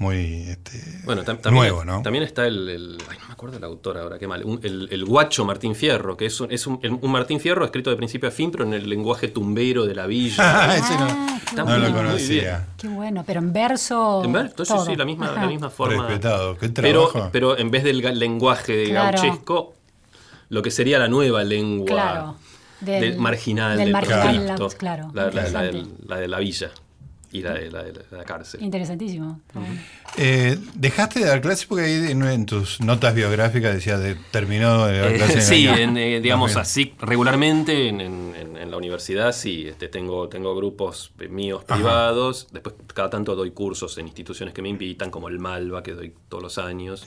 [0.01, 2.01] muy este, Bueno, tam- también, nuevo, ¿no?
[2.01, 4.43] También está el, el- Ay, no me acuerdo el autor ahora, qué mal.
[4.43, 7.89] Un- el, el guacho Martín Fierro, que es, un, es un, un Martín Fierro escrito
[7.89, 10.75] de principio a fin, pero en el lenguaje tumbero de la villa.
[10.75, 11.79] Ese no, Ah, qué no bueno.
[11.79, 12.67] lo Muy conocía.
[12.77, 14.23] Qué bueno, pero en verso.
[14.23, 14.85] En ver, entonces todo.
[14.85, 16.07] sí, la misma, la misma forma.
[16.07, 17.29] Respetado, qué pero, trabajo.
[17.31, 19.21] pero en vez del lenguaje Claro.
[19.21, 19.73] gauchesco,
[20.49, 22.35] lo que sería la nueva lengua Claro.
[22.81, 25.77] del, marginal, del del, marginal, la- claro, la, la- la interesante.
[25.77, 26.71] del- la de la villa
[27.31, 28.61] y la de la, de la cárcel.
[28.61, 29.39] Interesantísimo.
[30.17, 31.65] Eh, ¿Dejaste de dar clases?
[31.65, 35.35] Porque ahí en, en tus notas biográficas decía de terminó de dar Eh, clases.
[35.35, 36.61] en el sí, en, eh, digamos 2000.
[36.61, 41.75] así, regularmente en, en- en- en la universidad sí, este, tengo, tengo grupos míos Ajá.
[41.75, 45.93] privados, después cada tanto doy cursos en instituciones que me invitan, como el Malva, que
[45.93, 47.03] doy todos los años,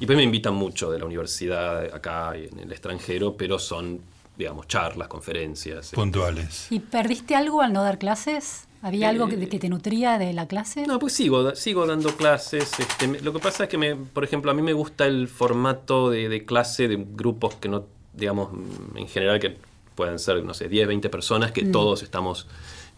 [0.00, 4.00] y pues me invitan mucho de la universidad acá y en el extranjero, pero son,
[4.38, 5.92] digamos, charlas, conferencias.
[5.92, 5.96] eh.
[5.96, 6.68] Puntuales.
[6.70, 8.66] ¿Y perdiste algo al no dar clases?
[8.84, 10.86] ¿Había algo que, que te nutría de la clase?
[10.86, 12.70] No, pues sigo, sigo dando clases.
[12.78, 16.10] este, lo que pasa es que, me, por ejemplo, a mí me gusta el formato
[16.10, 19.56] de, de clase de grupos que no, digamos, mm, en general que
[19.94, 22.46] pueden ser, no sé, 10, 20 personas, que todos estamos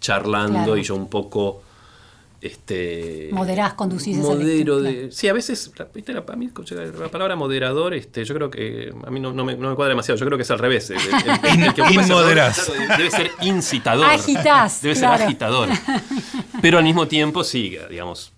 [0.01, 0.77] charlando Claro.
[0.77, 1.63] y yo un poco...
[2.47, 6.13] Este, Moderás, conducís modero de, sí a veces ¿viste?
[6.13, 6.49] la, a mí,
[6.99, 9.91] la palabra moderador este yo creo que a mí no, no me, no me cuadra
[9.91, 12.61] demasiado yo creo que es al revés el, el- el- el que Inmoderás.
[12.67, 15.17] claro, debe ser incitador Agitás, debe claro.
[15.19, 15.69] ser agitador
[16.63, 18.33] pero al mismo tiempo sí, digamos,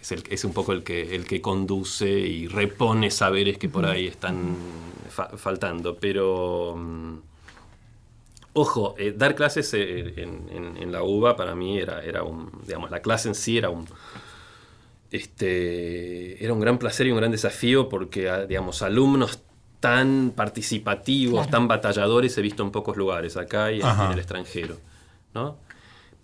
[0.00, 3.84] es, el- es un poco el que, el que conduce y repone saberes que por
[3.84, 4.56] ahí están
[5.08, 5.96] fa- faltando.
[5.96, 7.18] Pero, mm,
[8.52, 12.50] ojo, eh, dar clases eh, en, en- en la UBA para mí era, era un,
[12.66, 13.86] digamos, la clase en sí era un...
[15.10, 19.40] Este, era un gran placer y un gran desafío porque, ah, digamos, alumnos
[19.80, 21.50] tan participativos, Claro.
[21.50, 24.06] tan batalladores he visto en pocos lugares, acá y en, Ajá.
[24.06, 24.76] en el extranjero.
[25.34, 25.56] ¿no?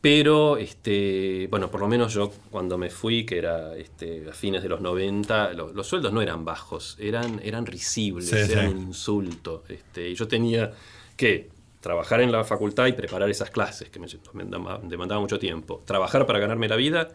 [0.00, 4.62] Pero, este, bueno, por lo menos yo cuando me fui, que era este, a fines
[4.62, 8.52] de los 90, lo- los sueldos no eran bajos, eran, eran risibles, Sí, sí.
[8.52, 9.64] eran un insulto.
[9.68, 10.72] Este, y yo tenía
[11.16, 11.48] que
[11.86, 16.40] trabajar en la facultad y preparar esas clases, que me, demandaba- mucho tiempo, trabajar para
[16.40, 17.10] ganarme la vida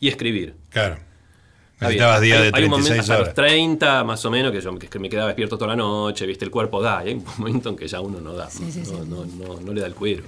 [0.00, 0.54] y escribir.
[0.70, 0.96] Claro.
[1.80, 3.26] Necesitabas días Hay- de hay un momento 36 hasta horas.
[3.28, 6.44] los 30, más o menos, que yo que me quedaba despierto toda la noche, viste,
[6.44, 8.80] el cuerpo da, y hay un momento en que ya uno no da, Sí, sí,
[8.80, 9.08] no, sí.
[9.08, 10.24] no- no- no le da el cuero.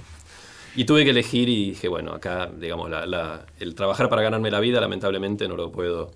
[0.75, 4.49] Y tuve que elegir y dije, bueno, acá, digamos, la- la- el trabajar para ganarme
[4.49, 6.11] la vida, lamentablemente no lo puedo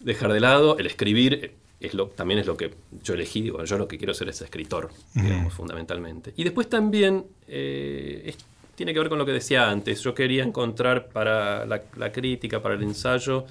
[0.00, 0.76] dejar de lado.
[0.78, 4.12] El escribir es lo, también es lo que yo elegí, digo, yo lo que quiero
[4.14, 6.32] ser es escritor, digamos, fundamentalmente.
[6.36, 8.38] Y después también eh, es-
[8.74, 12.62] tiene que ver con lo que decía antes, yo quería encontrar para la, la crítica,
[12.62, 13.44] para el ensayo,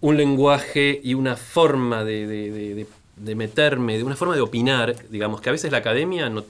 [0.00, 4.42] un lenguaje y una forma de, de- de- de- de meterme, de una forma de
[4.42, 6.44] opinar, digamos, que a veces la academia no,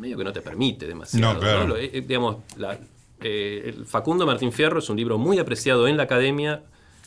[0.00, 1.34] medio que no te permite demasiado.
[1.34, 1.66] No, claro.
[1.66, 2.78] Lo- eh, eh, digamos, la-
[3.20, 6.62] eh, Facundo Martín Fierro es un libro muy apreciado en la academia,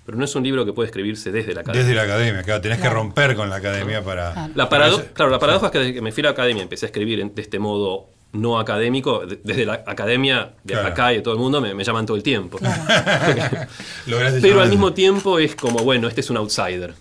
[0.08, 1.84] pero no es un libro que puede escribirse desde la academia.
[1.84, 2.92] Desde la academia, claro, tenés Claro.
[2.92, 4.32] que romper con la academia para.
[4.32, 4.54] Claro.
[4.56, 6.30] La parado- para eso- claro, la paradoja es que desde que me fui a la
[6.32, 10.74] academia empecé a escribir en- de este modo no académico, de- desde la academia de
[10.76, 10.88] Claro.
[10.88, 12.58] acá y de todo el mundo me, me llaman todo el tiempo.
[14.42, 16.94] Pero al mismo tiempo es como, bueno, este es un outsider,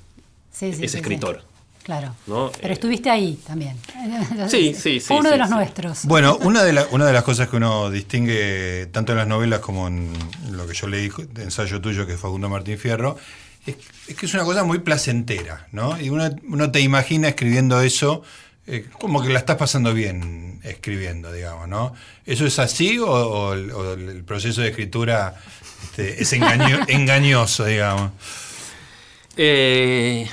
[0.51, 1.43] Sí, sí, es sí, escritor.
[1.87, 2.17] Claro.
[2.27, 2.51] ¿no?
[2.61, 3.77] Pero Eh, estuviste ahí también.
[4.51, 5.55] Sí, sí, sí, Fue uno sí, de los sí.
[5.55, 6.05] nuestros.
[6.05, 9.61] Bueno, una de, la- una de las cosas que uno distingue tanto en las novelas
[9.61, 10.13] como en
[10.51, 13.17] lo que yo leí de ensayo tuyo, que es Facundo Martín Fierro,
[13.65, 13.77] es,
[14.09, 16.01] es que es una cosa muy placentera, ¿no?
[16.01, 18.23] Y uno, uno te imagina escribiendo eso
[18.67, 21.95] eh, como que la estás pasando bien escribiendo, digamos, ¿no?
[22.25, 25.37] ¿Eso es así o, o el, o el proceso de escritura
[25.85, 28.11] este, es engaño- engañoso, digamos?
[29.37, 30.27] Eh,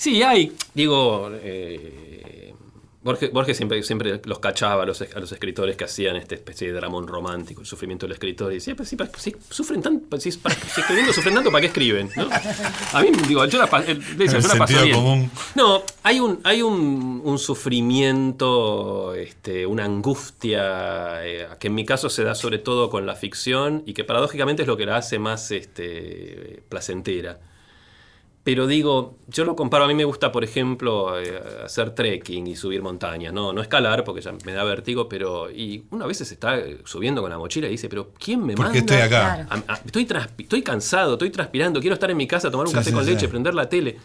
[0.00, 2.54] sí, hay, digo, eh,
[3.02, 6.66] Borges, Borges siempre, siempre los cachaba a los, a los escritores que hacían esta especie
[6.68, 10.54] de dramón romántico, el sufrimiento del escritor, y decía, pues si sufren tanto, si, para-
[10.54, 12.10] si escribiendo sufren tanto, ¿para qué escriben?
[12.14, 12.28] ¿no?
[12.92, 14.94] A mí, digo, yo la, pa- él decía, El yo la paso sentido bien.
[14.96, 15.30] común.
[15.54, 22.10] No, hay un, hay un, un sufrimiento, este, una angustia, eh, que en mi caso
[22.10, 25.18] se da sobre todo con la ficción y que paradójicamente es lo que la hace
[25.18, 27.38] más este, placentera.
[28.42, 32.56] Pero digo, yo lo comparo, a mí me gusta, por ejemplo, eh, hacer trekking y
[32.56, 36.32] subir montañas, no, no escalar porque ya me da vértigo, pero y uno a veces
[36.32, 38.72] está eh, subiendo con la mochila y dice, pero ¿quién me ¿Por manda?
[38.72, 39.46] qué estoy acá?
[39.46, 39.62] Claro.
[39.68, 42.78] A- a- estoy, estoy cansado, estoy transpirando, quiero estar en mi casa, tomar un Sí,
[42.78, 43.10] café sí, con sí.
[43.10, 43.98] leche, prender la tele.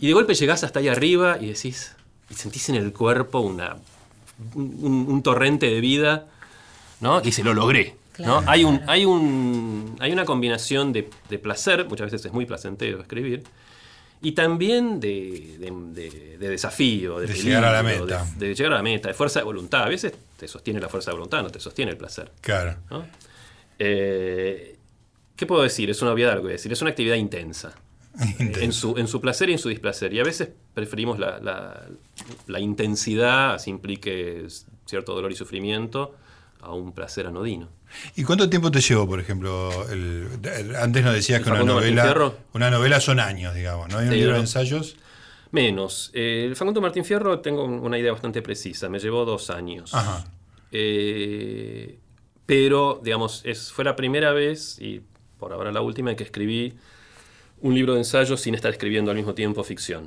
[0.00, 1.94] Y de golpe llegás hasta ahí arriba y decís,
[2.28, 3.76] y sentís en el cuerpo una,
[4.56, 6.26] un, un- un torrente de vida,
[7.00, 7.20] ¿no?
[7.20, 7.94] Que dice, lo logré.
[8.20, 8.42] ¿No?
[8.46, 13.00] Hay, un, hay, un, hay una combinación de, de placer, muchas veces es muy placentero
[13.00, 13.42] escribir,
[14.22, 15.70] y también de, de-
[16.10, 18.26] de- de desafío, de, De llegar a la meta.
[18.36, 19.82] De, de llegar a la meta, de fuerza de voluntad.
[19.84, 22.30] A veces te sostiene la fuerza de voluntad, no te sostiene el placer.
[22.42, 22.76] Claro.
[22.90, 23.04] ¿no?
[23.78, 24.76] Eh,
[25.36, 25.88] ¿Qué puedo decir?
[25.90, 26.70] Es una obviedad lo que voy a decir.
[26.72, 27.72] Es una actividad intensa.
[28.38, 30.12] En su, en su placer y en su displacer.
[30.12, 31.86] Y a veces preferimos la, la-
[32.46, 34.46] la intensidad, así implique
[34.84, 36.14] cierto dolor y sufrimiento,
[36.62, 37.68] a un placer anodino.
[38.16, 39.70] ¿Y cuánto tiempo te llevó, por ejemplo?
[39.90, 43.98] el- el- antes nos decías ¿El que una novela, una novela son años, digamos, ¿no?
[43.98, 44.96] Hay un Sí, libro de ensayos.
[45.52, 46.10] Menos.
[46.14, 48.88] Eh, el Facundo Martín Fierro tengo un- una idea bastante precisa.
[48.88, 49.92] Me llevó dos años.
[49.94, 50.24] Ajá.
[50.72, 51.98] Eh,
[52.46, 55.02] pero, digamos, es, fue la primera vez, y
[55.38, 56.74] por ahora la última, en que escribí
[57.60, 60.04] un libro de ensayos sin estar escribiendo al mismo tiempo ficción.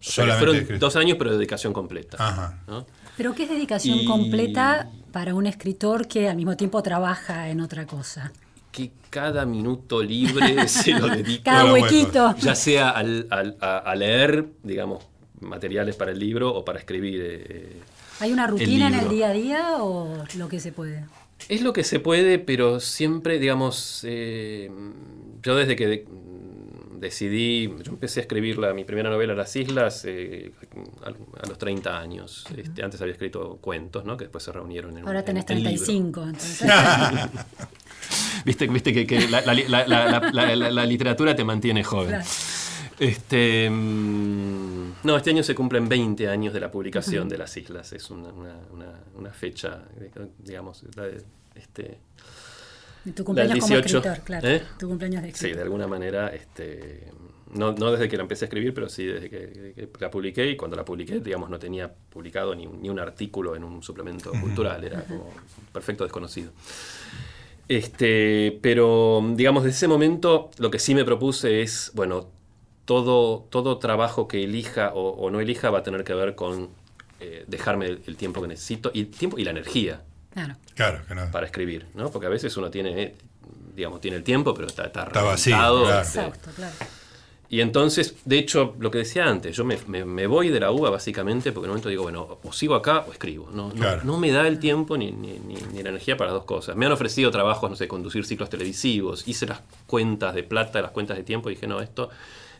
[0.00, 2.16] O sea, fueron dos años, pero de dedicación completa.
[2.20, 2.62] Ajá.
[2.66, 2.86] ¿no?
[3.16, 7.60] Pero ¿qué es dedicación Y- completa para un escritor que al mismo tiempo trabaja en
[7.60, 8.32] otra cosa?
[8.72, 12.34] Que cada minuto libre se lo dedico, Cada huequito.
[12.40, 15.04] ya sea al- al- a, a leer, digamos,
[15.40, 17.20] materiales para el libro o para escribir.
[17.24, 17.76] eh,
[18.20, 21.04] ¿Hay una rutina en el día a día o lo que se puede?
[21.48, 24.70] Es lo que se puede, pero siempre, digamos, eh,
[25.42, 26.06] yo desde que de-
[27.04, 30.50] decidí, yo empecé a escribir la, mi primera novela, Las Islas, eh,
[31.04, 32.44] a, a los 30 años.
[32.56, 34.16] Este, antes había escrito cuentos, ¿no?
[34.16, 35.70] que después se reunieron en Ahora en- tenés en libro.
[35.84, 36.70] 35, entonces.
[38.44, 42.08] Viste, viste que, que la, literatura te mantiene joven.
[42.10, 42.24] Claro.
[42.98, 47.92] Este, mm, no, este año se cumplen 20 años de la publicación de Las Islas.
[47.92, 50.84] Es una, una- una- una fecha, eh, digamos,
[51.54, 51.98] este,
[53.12, 54.48] Tu cumpleaños La como 18, escritor, claro.
[54.48, 54.62] ¿eh?
[54.78, 57.08] Tu cumpleaños de Sí, de alguna manera, este,
[57.52, 60.46] no, no desde que la empecé a escribir, pero sí desde que, que la publiqué.
[60.50, 63.82] Y cuando la publiqué, digamos, no tenía publicado ni, un- ni un artículo en un
[63.82, 66.50] suplemento cultural, era como un perfecto desconocido.
[67.68, 72.28] Este, pero, digamos, desde ese momento lo que sí me propuse es, bueno,
[72.84, 76.68] todo, todo trabajo que elija o, o no elija va a tener que ver con
[77.20, 80.02] eh, dejarme el, el tiempo que necesito y, el tiempo y la energía
[80.34, 80.56] Claro.
[80.74, 81.30] Claro, que no.
[81.30, 82.10] para escribir, ¿no?
[82.10, 83.14] Porque a veces uno tiene,
[83.74, 86.00] digamos, tiene el tiempo, pero está, está, Está vacío, claro.
[86.00, 86.74] este, Exacto, claro.
[87.48, 90.72] y entonces, de hecho, lo que decía antes, yo me, me- me voy de la
[90.72, 93.48] UBA básicamente porque en un momento digo, bueno, o sigo acá o escribo.
[93.52, 93.72] No,
[94.02, 96.74] no me da el tiempo ni, ni- ni- ni la energía para las dos cosas.
[96.74, 100.90] Me han ofrecido trabajos, no sé, conducir ciclos televisivos, hice las cuentas de plata, las
[100.90, 102.10] cuentas de tiempo y dije, no, esto,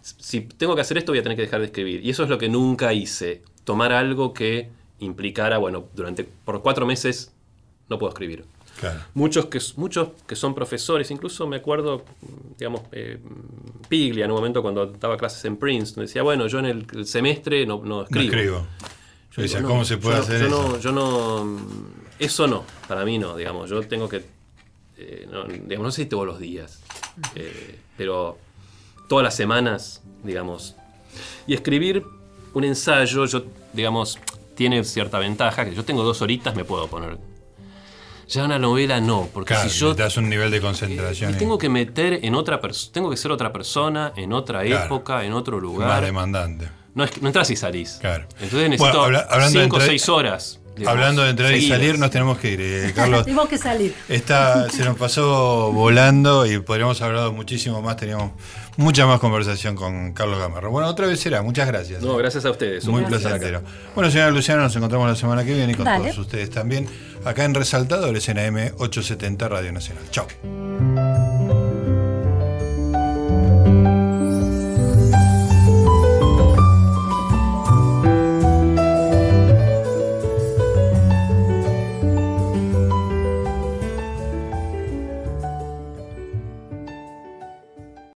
[0.02, 2.04] si tengo que hacer esto voy a tener que dejar de escribir.
[2.04, 4.68] Y eso es lo que nunca hice, tomar algo que
[5.00, 7.32] implicara, bueno, durante, por cuatro meses
[7.88, 8.44] no puedo escribir.
[8.80, 9.00] Claro.
[9.14, 12.02] Muchos que, muchos que son profesores, incluso me acuerdo,
[12.58, 13.18] digamos, eh,
[13.88, 17.06] Piglia en un momento cuando daba clases en Princeton, decía, bueno, yo en el, el
[17.06, 18.24] semestre no, no No escribo.
[18.34, 18.66] escribo.
[19.36, 20.68] Yo decía, digo, ¿cómo no, se puede yo no- hacer yo eso?
[20.68, 21.58] No, yo no,
[22.18, 24.24] eso no, para mí no, digamos, yo tengo que,
[24.96, 26.80] eh, no, digamos, no sé si todos los días,
[27.36, 28.38] eh, pero
[29.08, 30.74] todas las semanas, digamos.
[31.46, 32.04] Y escribir
[32.54, 34.18] un ensayo, yo, digamos,
[34.56, 37.18] tiene cierta ventaja, que yo tengo dos horitas, me puedo poner.
[38.28, 41.38] Ya una novela no, porque Claro, si yo das un nivel de concentración me y-
[41.38, 44.84] tengo que meter en otra persona, tengo que ser otra persona, en otra Claro.
[44.86, 46.04] época, en otro más lugar.
[46.04, 46.68] demandante.
[46.94, 47.98] No, es que- no entras y salís.
[48.00, 48.24] Claro.
[48.40, 50.60] Entonces necesito Bueno, habla- hablando de 5 o entrar- 6 horas.
[50.76, 52.60] Digamos, Hablando de entrar y salir, nos tenemos que ir.
[52.60, 53.94] eh, Carlos, Tenemos que salir.
[54.08, 57.96] Está, se nos pasó volando y podríamos haber hablado muchísimo más.
[57.96, 58.32] Teníamos
[58.76, 60.70] mucha más conversación con Carlos Gamarro.
[60.70, 61.42] Bueno, otra vez será.
[61.42, 62.02] Muchas gracias.
[62.02, 62.86] No, gracias a ustedes.
[62.86, 63.62] Muy placentero.
[63.94, 66.04] Bueno, señora Luciana, nos encontramos la semana que viene y con Dale.
[66.04, 66.88] todos ustedes también
[67.24, 70.04] acá en Resaltadores en AM 870 Radio Nacional.
[70.10, 70.26] Chao.